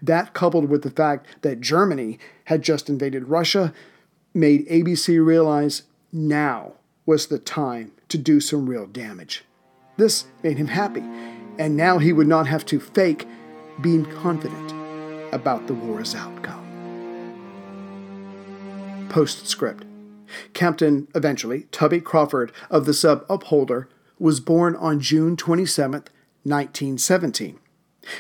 That, 0.01 0.33
coupled 0.33 0.69
with 0.69 0.83
the 0.83 0.91
fact 0.91 1.27
that 1.43 1.61
Germany 1.61 2.19
had 2.45 2.63
just 2.63 2.89
invaded 2.89 3.29
Russia, 3.29 3.73
made 4.33 4.67
ABC 4.69 5.25
realize 5.25 5.83
now 6.13 6.73
was 7.07 7.27
the 7.27 7.39
time 7.39 7.93
to 8.09 8.19
do 8.19 8.41
some 8.41 8.69
real 8.69 8.87
damage. 8.87 9.45
This 9.97 10.25
made 10.43 10.57
him 10.57 10.69
happy, 10.69 11.05
and 11.59 11.77
now 11.77 11.99
he 11.99 12.13
would 12.13 12.27
not 12.27 12.47
have 12.47 12.65
to 12.67 12.81
fake 12.81 13.27
being 13.81 14.05
confident 14.05 14.73
about 15.33 15.67
the 15.67 15.75
war's 15.75 16.15
outcome. 16.15 16.63
Postscript 19.11 19.85
Captain, 20.53 21.09
eventually, 21.15 21.67
Tubby 21.73 22.01
Crawford 22.01 22.53
of 22.71 22.87
the 22.87 22.95
sub 22.95 23.25
Upholder 23.29 23.89
was 24.19 24.41
born 24.41 24.77
on 24.77 25.01
June 25.01 25.37
27, 25.37 26.05
1917. 26.45 27.59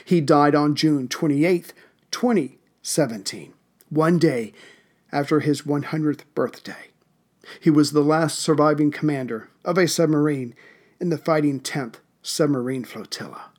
He 0.05 0.21
died 0.21 0.55
on 0.55 0.75
June 0.75 1.09
28, 1.09 1.73
2017, 2.11 3.55
one 3.91 4.19
day 4.19 4.53
after 5.13 5.41
his 5.41 5.63
100th 5.63 6.21
birthday. 6.35 6.89
He 7.61 7.71
was 7.71 7.93
the 7.93 8.03
last 8.03 8.39
surviving 8.39 8.91
commander 8.91 9.49
of 9.65 9.79
a 9.79 9.87
submarine 9.87 10.55
in 11.01 11.11
the 11.11 11.19
Fighting 11.19 11.61
10th 11.61 11.97
Submarine 12.23 12.85
Flotilla. 12.85 13.51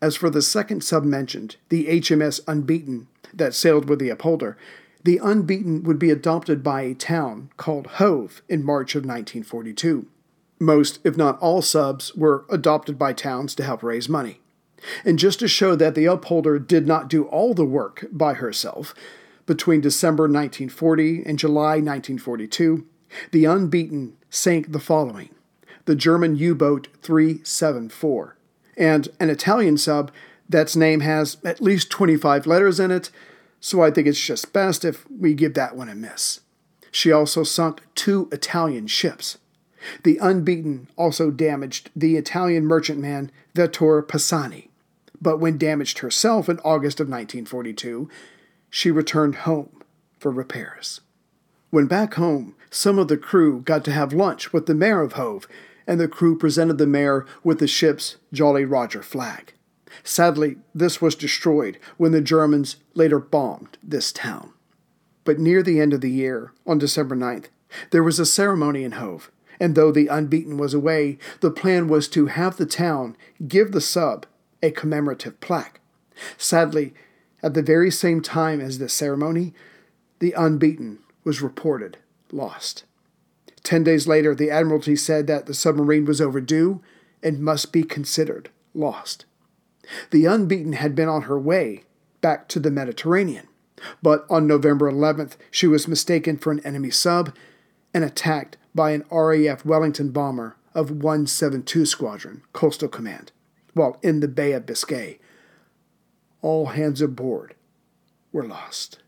As 0.00 0.16
for 0.16 0.30
the 0.30 0.42
second 0.42 0.82
sub 0.82 1.04
mentioned, 1.04 1.56
the 1.68 1.86
HMS 1.86 2.40
Unbeaten 2.46 3.08
that 3.32 3.54
sailed 3.54 3.88
with 3.88 3.98
the 3.98 4.10
Upholder, 4.10 4.56
the 5.04 5.18
Unbeaten 5.18 5.82
would 5.82 5.98
be 5.98 6.10
adopted 6.10 6.62
by 6.62 6.82
a 6.82 6.94
town 6.94 7.50
called 7.56 7.86
Hove 7.98 8.42
in 8.48 8.64
March 8.64 8.94
of 8.94 9.00
1942. 9.00 10.06
Most, 10.60 11.00
if 11.02 11.16
not 11.16 11.38
all, 11.40 11.60
subs 11.60 12.14
were 12.14 12.44
adopted 12.48 12.98
by 12.98 13.12
towns 13.12 13.54
to 13.56 13.64
help 13.64 13.82
raise 13.82 14.08
money. 14.08 14.40
And 15.04 15.18
just 15.18 15.40
to 15.40 15.48
show 15.48 15.74
that 15.76 15.94
the 15.94 16.06
Upholder 16.06 16.58
did 16.58 16.86
not 16.86 17.08
do 17.08 17.24
all 17.24 17.54
the 17.54 17.64
work 17.64 18.06
by 18.12 18.34
herself, 18.34 18.94
between 19.46 19.80
December 19.80 20.24
1940 20.24 21.24
and 21.26 21.38
July 21.38 21.74
1942, 21.74 22.86
the 23.32 23.44
Unbeaten 23.44 24.16
sank 24.30 24.72
the 24.72 24.78
following 24.78 25.30
the 25.84 25.96
German 25.96 26.36
U 26.36 26.54
boat 26.54 26.86
374, 27.02 28.36
and 28.76 29.08
an 29.18 29.30
Italian 29.30 29.76
sub 29.76 30.12
that's 30.48 30.76
name 30.76 31.00
has 31.00 31.38
at 31.44 31.60
least 31.60 31.90
25 31.90 32.46
letters 32.46 32.78
in 32.78 32.92
it 32.92 33.10
so 33.62 33.80
I 33.80 33.92
think 33.92 34.08
it's 34.08 34.20
just 34.20 34.52
best 34.52 34.84
if 34.84 35.06
we 35.08 35.34
give 35.34 35.54
that 35.54 35.76
one 35.76 35.88
a 35.88 35.94
miss. 35.94 36.40
She 36.90 37.12
also 37.12 37.44
sunk 37.44 37.80
two 37.94 38.28
Italian 38.32 38.88
ships. 38.88 39.38
The 40.02 40.18
Unbeaten 40.20 40.88
also 40.96 41.30
damaged 41.30 41.88
the 41.94 42.16
Italian 42.16 42.66
merchantman 42.66 43.30
Vettor 43.54 44.06
Pisani, 44.06 44.68
but 45.20 45.38
when 45.38 45.58
damaged 45.58 46.00
herself 46.00 46.48
in 46.48 46.58
August 46.58 46.98
of 46.98 47.06
1942, 47.06 48.10
she 48.68 48.90
returned 48.90 49.36
home 49.36 49.82
for 50.18 50.32
repairs. 50.32 51.00
When 51.70 51.86
back 51.86 52.14
home, 52.14 52.56
some 52.68 52.98
of 52.98 53.06
the 53.06 53.16
crew 53.16 53.60
got 53.60 53.84
to 53.84 53.92
have 53.92 54.12
lunch 54.12 54.52
with 54.52 54.66
the 54.66 54.74
mayor 54.74 55.02
of 55.02 55.12
Hove, 55.12 55.46
and 55.86 56.00
the 56.00 56.08
crew 56.08 56.36
presented 56.36 56.78
the 56.78 56.86
mayor 56.86 57.26
with 57.44 57.60
the 57.60 57.68
ship's 57.68 58.16
Jolly 58.32 58.64
Roger 58.64 59.02
flag. 59.02 59.54
Sadly, 60.02 60.56
this 60.74 61.00
was 61.00 61.14
destroyed 61.14 61.78
when 61.96 62.12
the 62.12 62.20
Germans 62.20 62.76
later 62.94 63.18
bombed 63.18 63.78
this 63.82 64.12
town. 64.12 64.52
But 65.24 65.38
near 65.38 65.62
the 65.62 65.80
end 65.80 65.92
of 65.92 66.00
the 66.00 66.10
year, 66.10 66.52
on 66.66 66.78
December 66.78 67.16
9th, 67.16 67.46
there 67.90 68.02
was 68.02 68.18
a 68.18 68.26
ceremony 68.26 68.84
in 68.84 68.92
Hove, 68.92 69.30
and 69.60 69.74
though 69.74 69.92
the 69.92 70.08
unbeaten 70.08 70.56
was 70.56 70.74
away, 70.74 71.18
the 71.40 71.50
plan 71.50 71.88
was 71.88 72.08
to 72.08 72.26
have 72.26 72.56
the 72.56 72.66
town 72.66 73.16
give 73.46 73.72
the 73.72 73.80
sub 73.80 74.26
a 74.62 74.70
commemorative 74.70 75.40
plaque. 75.40 75.80
Sadly, 76.36 76.92
at 77.42 77.54
the 77.54 77.62
very 77.62 77.90
same 77.90 78.20
time 78.20 78.60
as 78.60 78.78
this 78.78 78.92
ceremony, 78.92 79.54
the 80.18 80.32
unbeaten 80.36 80.98
was 81.24 81.42
reported 81.42 81.98
lost. 82.30 82.84
Ten 83.62 83.84
days 83.84 84.08
later, 84.08 84.34
the 84.34 84.50
Admiralty 84.50 84.96
said 84.96 85.26
that 85.28 85.46
the 85.46 85.54
submarine 85.54 86.04
was 86.04 86.20
overdue 86.20 86.80
and 87.22 87.40
must 87.40 87.72
be 87.72 87.84
considered 87.84 88.50
lost. 88.74 89.24
The 90.10 90.26
Unbeaten 90.26 90.74
had 90.74 90.94
been 90.94 91.08
on 91.08 91.22
her 91.22 91.38
way 91.38 91.84
back 92.22 92.48
to 92.48 92.58
the 92.58 92.70
Mediterranean, 92.70 93.48
but 94.02 94.24
on 94.30 94.46
November 94.46 94.90
11th, 94.90 95.36
she 95.50 95.66
was 95.66 95.86
mistaken 95.86 96.38
for 96.38 96.50
an 96.50 96.64
enemy 96.64 96.90
sub 96.90 97.34
and 97.92 98.02
attacked 98.04 98.56
by 98.74 98.92
an 98.92 99.04
RAF 99.10 99.64
Wellington 99.66 100.10
bomber 100.10 100.56
of 100.74 100.90
172 100.90 101.84
Squadron, 101.84 102.42
Coastal 102.52 102.88
Command, 102.88 103.32
while 103.74 103.98
in 104.02 104.20
the 104.20 104.28
Bay 104.28 104.52
of 104.52 104.64
Biscay. 104.64 105.18
All 106.40 106.66
hands 106.66 107.02
aboard 107.02 107.54
were 108.32 108.46
lost. 108.46 108.98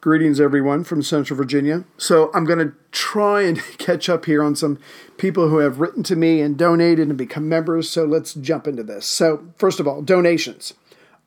Greetings, 0.00 0.40
everyone 0.40 0.82
from 0.82 1.02
Central 1.02 1.36
Virginia. 1.36 1.84
So, 1.98 2.30
I'm 2.32 2.46
going 2.46 2.58
to 2.58 2.74
try 2.90 3.42
and 3.42 3.62
catch 3.78 4.08
up 4.08 4.24
here 4.24 4.42
on 4.42 4.56
some 4.56 4.78
people 5.18 5.50
who 5.50 5.58
have 5.58 5.78
written 5.78 6.02
to 6.04 6.16
me 6.16 6.40
and 6.40 6.56
donated 6.56 7.08
and 7.08 7.18
become 7.18 7.50
members. 7.50 7.90
So, 7.90 8.06
let's 8.06 8.32
jump 8.32 8.66
into 8.66 8.82
this. 8.82 9.04
So, 9.04 9.44
first 9.58 9.78
of 9.78 9.86
all, 9.86 10.00
donations. 10.00 10.72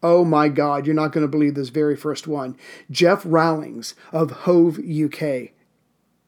Oh 0.04 0.26
my 0.26 0.50
God, 0.50 0.86
you're 0.86 0.94
not 0.94 1.14
going 1.14 1.24
to 1.24 1.32
believe 1.32 1.56
this 1.56 1.70
very 1.70 1.96
first 1.96 2.28
one. 2.28 2.58
Jeff 2.92 3.24
Rowlings 3.24 3.96
of 4.12 4.32
Hove, 4.32 4.78
UK. 4.78 5.52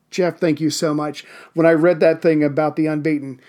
Jeff, 0.10 0.40
thank 0.40 0.62
you 0.62 0.70
so 0.70 0.94
much. 0.94 1.26
When 1.54 1.66
I 1.66 1.72
read 1.72 2.00
that 2.00 2.22
thing 2.22 2.42
about 2.42 2.78
the 2.78 2.88
unbeaten, 2.88 3.42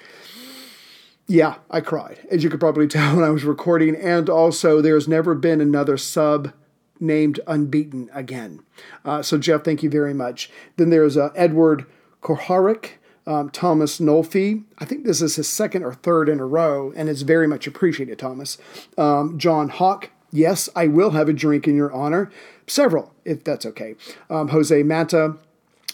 yeah, 1.29 1.57
I 1.71 1.81
cried, 1.81 2.27
as 2.31 2.43
you 2.43 2.51
could 2.51 2.61
probably 2.61 2.89
tell 2.89 3.15
when 3.15 3.25
I 3.25 3.31
was 3.31 3.45
recording. 3.45 3.95
And 3.95 4.29
also, 4.29 4.81
there's 4.81 5.07
never 5.07 5.35
been 5.35 5.61
another 5.61 5.97
sub 5.97 6.53
named 6.99 7.39
Unbeaten 7.47 8.11
again. 8.12 8.65
Uh, 9.05 9.23
so, 9.23 9.39
Jeff, 9.39 9.65
thank 9.65 9.83
you 9.83 9.91
very 9.91 10.15
much. 10.15 10.51
Then 10.77 10.91
there's 10.91 11.17
uh, 11.17 11.31
Edward 11.37 11.87
Korharik, 12.23 12.93
um, 13.27 13.51
Thomas 13.51 14.01
Nolfi. 14.01 14.65
I 14.79 14.85
think 14.85 15.05
this 15.05 15.21
is 15.21 15.37
his 15.37 15.49
second 15.49 15.83
or 15.83 15.95
third 15.95 16.29
in 16.29 16.41
a 16.41 16.47
row, 16.47 16.93
and 16.97 17.09
it's 17.09 17.23
very 17.23 17.47
much 17.47 17.67
appreciated, 17.67 18.19
Thomas. 18.19 18.59
Um, 18.97 19.39
John 19.39 19.69
Hawk. 19.69 20.11
Yes, 20.33 20.69
I 20.75 20.87
will 20.89 21.11
have 21.11 21.29
a 21.29 21.33
drink 21.33 21.67
in 21.69 21.77
your 21.77 21.93
honor. 21.93 22.31
Several, 22.67 23.15
if 23.25 23.45
that's 23.45 23.65
okay. 23.67 23.95
Um, 24.29 24.49
Jose 24.49 24.83
Mata, 24.83 25.37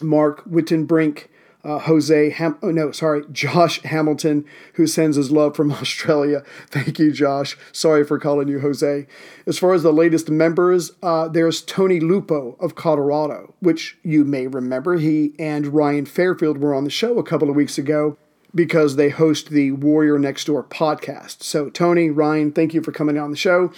Mark 0.00 0.44
Wittenbrink, 0.48 1.26
uh, 1.64 1.78
Jose, 1.80 2.30
Ham- 2.30 2.58
oh 2.62 2.70
no, 2.70 2.90
sorry, 2.90 3.24
Josh 3.32 3.80
Hamilton, 3.82 4.44
who 4.74 4.86
sends 4.86 5.16
his 5.16 5.30
love 5.30 5.54
from 5.54 5.70
Australia. 5.72 6.42
Thank 6.68 6.98
you, 6.98 7.12
Josh. 7.12 7.56
Sorry 7.72 8.04
for 8.04 8.18
calling 8.18 8.48
you 8.48 8.60
Jose. 8.60 9.06
As 9.46 9.58
far 9.58 9.74
as 9.74 9.82
the 9.82 9.92
latest 9.92 10.28
members, 10.28 10.92
uh, 11.02 11.28
there's 11.28 11.62
Tony 11.62 12.00
Lupo 12.00 12.56
of 12.58 12.74
Colorado, 12.74 13.54
which 13.60 13.98
you 14.02 14.24
may 14.24 14.46
remember. 14.46 14.96
He 14.96 15.34
and 15.38 15.68
Ryan 15.68 16.06
Fairfield 16.06 16.58
were 16.58 16.74
on 16.74 16.84
the 16.84 16.90
show 16.90 17.18
a 17.18 17.24
couple 17.24 17.48
of 17.48 17.56
weeks 17.56 17.78
ago 17.78 18.16
because 18.54 18.96
they 18.96 19.08
host 19.08 19.50
the 19.50 19.72
Warrior 19.72 20.18
Next 20.18 20.44
Door 20.44 20.64
podcast. 20.64 21.42
So, 21.42 21.70
Tony, 21.70 22.10
Ryan, 22.10 22.52
thank 22.52 22.74
you 22.74 22.82
for 22.82 22.92
coming 22.92 23.18
on 23.18 23.30
the 23.30 23.36
show. 23.36 23.72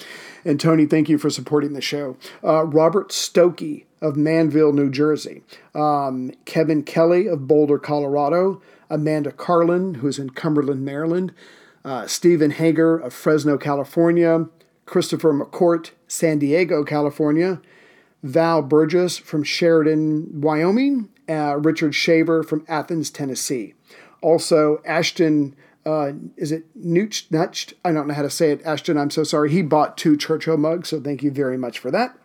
And 0.44 0.58
Tony, 0.58 0.87
thank 0.87 1.08
you 1.08 1.18
for 1.18 1.30
supporting 1.30 1.72
the 1.72 1.80
show. 1.80 2.16
Uh, 2.42 2.64
Robert 2.64 3.10
Stokey 3.10 3.84
of 4.00 4.16
Manville, 4.16 4.72
New 4.72 4.90
Jersey. 4.90 5.42
Um, 5.74 6.32
Kevin 6.44 6.82
Kelly 6.82 7.26
of 7.26 7.46
Boulder, 7.46 7.78
Colorado. 7.78 8.60
Amanda 8.90 9.32
Carlin, 9.32 9.94
who's 9.94 10.18
in 10.18 10.30
Cumberland, 10.30 10.84
Maryland. 10.84 11.32
Uh, 11.84 12.06
Stephen 12.06 12.50
Hager 12.50 12.96
of 12.96 13.12
Fresno, 13.12 13.56
California. 13.56 14.46
Christopher 14.87 15.32
McCourt, 15.32 15.90
San 16.06 16.38
Diego, 16.38 16.84
California. 16.84 17.60
Val 18.22 18.62
Burgess 18.62 19.18
from 19.18 19.42
Sheridan, 19.42 20.40
Wyoming. 20.40 21.08
Uh, 21.28 21.56
Richard 21.56 21.94
Shaver 21.94 22.42
from 22.42 22.64
Athens, 22.68 23.10
Tennessee. 23.10 23.74
Also, 24.24 24.80
Ashton, 24.87 25.54
uh, 25.84 26.12
is 26.38 26.50
it? 26.50 26.64
Nutcht? 26.82 27.74
I 27.84 27.92
don't 27.92 28.08
know 28.08 28.14
how 28.14 28.22
to 28.22 28.30
say 28.30 28.52
it. 28.52 28.62
Ashton, 28.64 28.96
I'm 28.96 29.10
so 29.10 29.22
sorry. 29.22 29.50
He 29.50 29.60
bought 29.60 29.98
two 29.98 30.16
Churchill 30.16 30.56
mugs, 30.56 30.88
so 30.88 30.98
thank 30.98 31.22
you 31.22 31.30
very 31.30 31.58
much 31.58 31.78
for 31.78 31.90
that. 31.90 32.16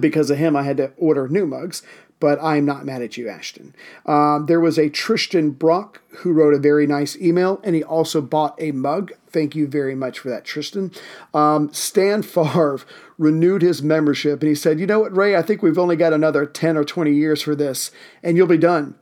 Because 0.00 0.30
of 0.30 0.38
him, 0.38 0.56
I 0.56 0.62
had 0.62 0.78
to 0.78 0.92
order 0.96 1.28
new 1.28 1.46
mugs, 1.46 1.82
but 2.20 2.42
I'm 2.42 2.64
not 2.64 2.86
mad 2.86 3.02
at 3.02 3.18
you, 3.18 3.28
Ashton. 3.28 3.74
Um, 4.06 4.46
there 4.46 4.60
was 4.60 4.78
a 4.78 4.88
Tristan 4.88 5.50
Brock 5.50 6.00
who 6.20 6.32
wrote 6.32 6.54
a 6.54 6.58
very 6.58 6.86
nice 6.86 7.18
email, 7.18 7.60
and 7.62 7.76
he 7.76 7.84
also 7.84 8.22
bought 8.22 8.54
a 8.58 8.72
mug. 8.72 9.12
Thank 9.28 9.54
you 9.54 9.68
very 9.68 9.94
much 9.94 10.18
for 10.18 10.30
that, 10.30 10.46
Tristan. 10.46 10.90
Um, 11.34 11.70
Stan 11.70 12.22
Favre 12.22 12.80
renewed 13.18 13.60
his 13.60 13.82
membership, 13.82 14.40
and 14.40 14.48
he 14.48 14.54
said, 14.54 14.80
You 14.80 14.86
know 14.86 15.00
what, 15.00 15.14
Ray? 15.14 15.36
I 15.36 15.42
think 15.42 15.62
we've 15.62 15.78
only 15.78 15.96
got 15.96 16.14
another 16.14 16.46
10 16.46 16.78
or 16.78 16.84
20 16.84 17.12
years 17.12 17.42
for 17.42 17.54
this, 17.54 17.90
and 18.22 18.38
you'll 18.38 18.46
be 18.46 18.56
done 18.56 18.94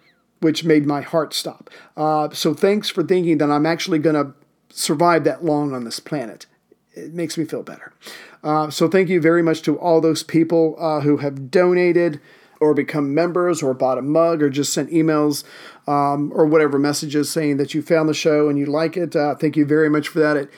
which 0.44 0.62
made 0.62 0.84
my 0.84 1.00
heart 1.00 1.32
stop. 1.32 1.70
Uh, 1.96 2.28
so 2.28 2.52
thanks 2.52 2.90
for 2.90 3.02
thinking 3.02 3.38
that 3.38 3.50
I'm 3.50 3.64
actually 3.64 3.98
going 3.98 4.14
to 4.14 4.34
survive 4.68 5.24
that 5.24 5.42
long 5.42 5.72
on 5.72 5.84
this 5.84 6.00
planet. 6.00 6.44
It 6.92 7.14
makes 7.14 7.38
me 7.38 7.46
feel 7.46 7.62
better. 7.62 7.94
Uh, 8.42 8.68
so 8.68 8.86
thank 8.86 9.08
you 9.08 9.22
very 9.22 9.42
much 9.42 9.62
to 9.62 9.78
all 9.78 10.02
those 10.02 10.22
people 10.22 10.76
uh, 10.78 11.00
who 11.00 11.16
have 11.16 11.50
donated 11.50 12.20
or 12.60 12.74
become 12.74 13.14
members 13.14 13.62
or 13.62 13.72
bought 13.72 13.96
a 13.96 14.02
mug 14.02 14.42
or 14.42 14.50
just 14.50 14.74
sent 14.74 14.90
emails 14.90 15.44
um, 15.88 16.30
or 16.34 16.44
whatever 16.44 16.78
messages 16.78 17.32
saying 17.32 17.56
that 17.56 17.72
you 17.72 17.80
found 17.80 18.06
the 18.06 18.12
show 18.12 18.50
and 18.50 18.58
you 18.58 18.66
like 18.66 18.98
it. 18.98 19.16
Uh, 19.16 19.34
thank 19.34 19.56
you 19.56 19.64
very 19.64 19.88
much 19.88 20.08
for 20.08 20.18
that. 20.18 20.36
It 20.36 20.50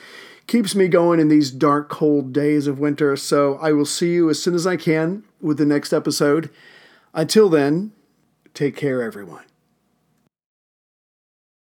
keeps 0.47 0.75
me 0.75 0.89
going 0.89 1.21
in 1.21 1.29
these 1.29 1.49
dark, 1.49 1.87
cold 1.87 2.33
days 2.33 2.67
of 2.67 2.77
winter. 2.77 3.15
So 3.15 3.57
I 3.61 3.71
will 3.71 3.85
see 3.85 4.15
you 4.15 4.29
as 4.29 4.43
soon 4.43 4.53
as 4.53 4.67
I 4.67 4.75
can 4.75 5.23
with 5.39 5.57
the 5.57 5.65
next 5.65 5.93
episode. 5.93 6.49
Until 7.13 7.47
then, 7.47 7.93
take 8.53 8.75
care, 8.75 9.01
everyone. 9.01 9.45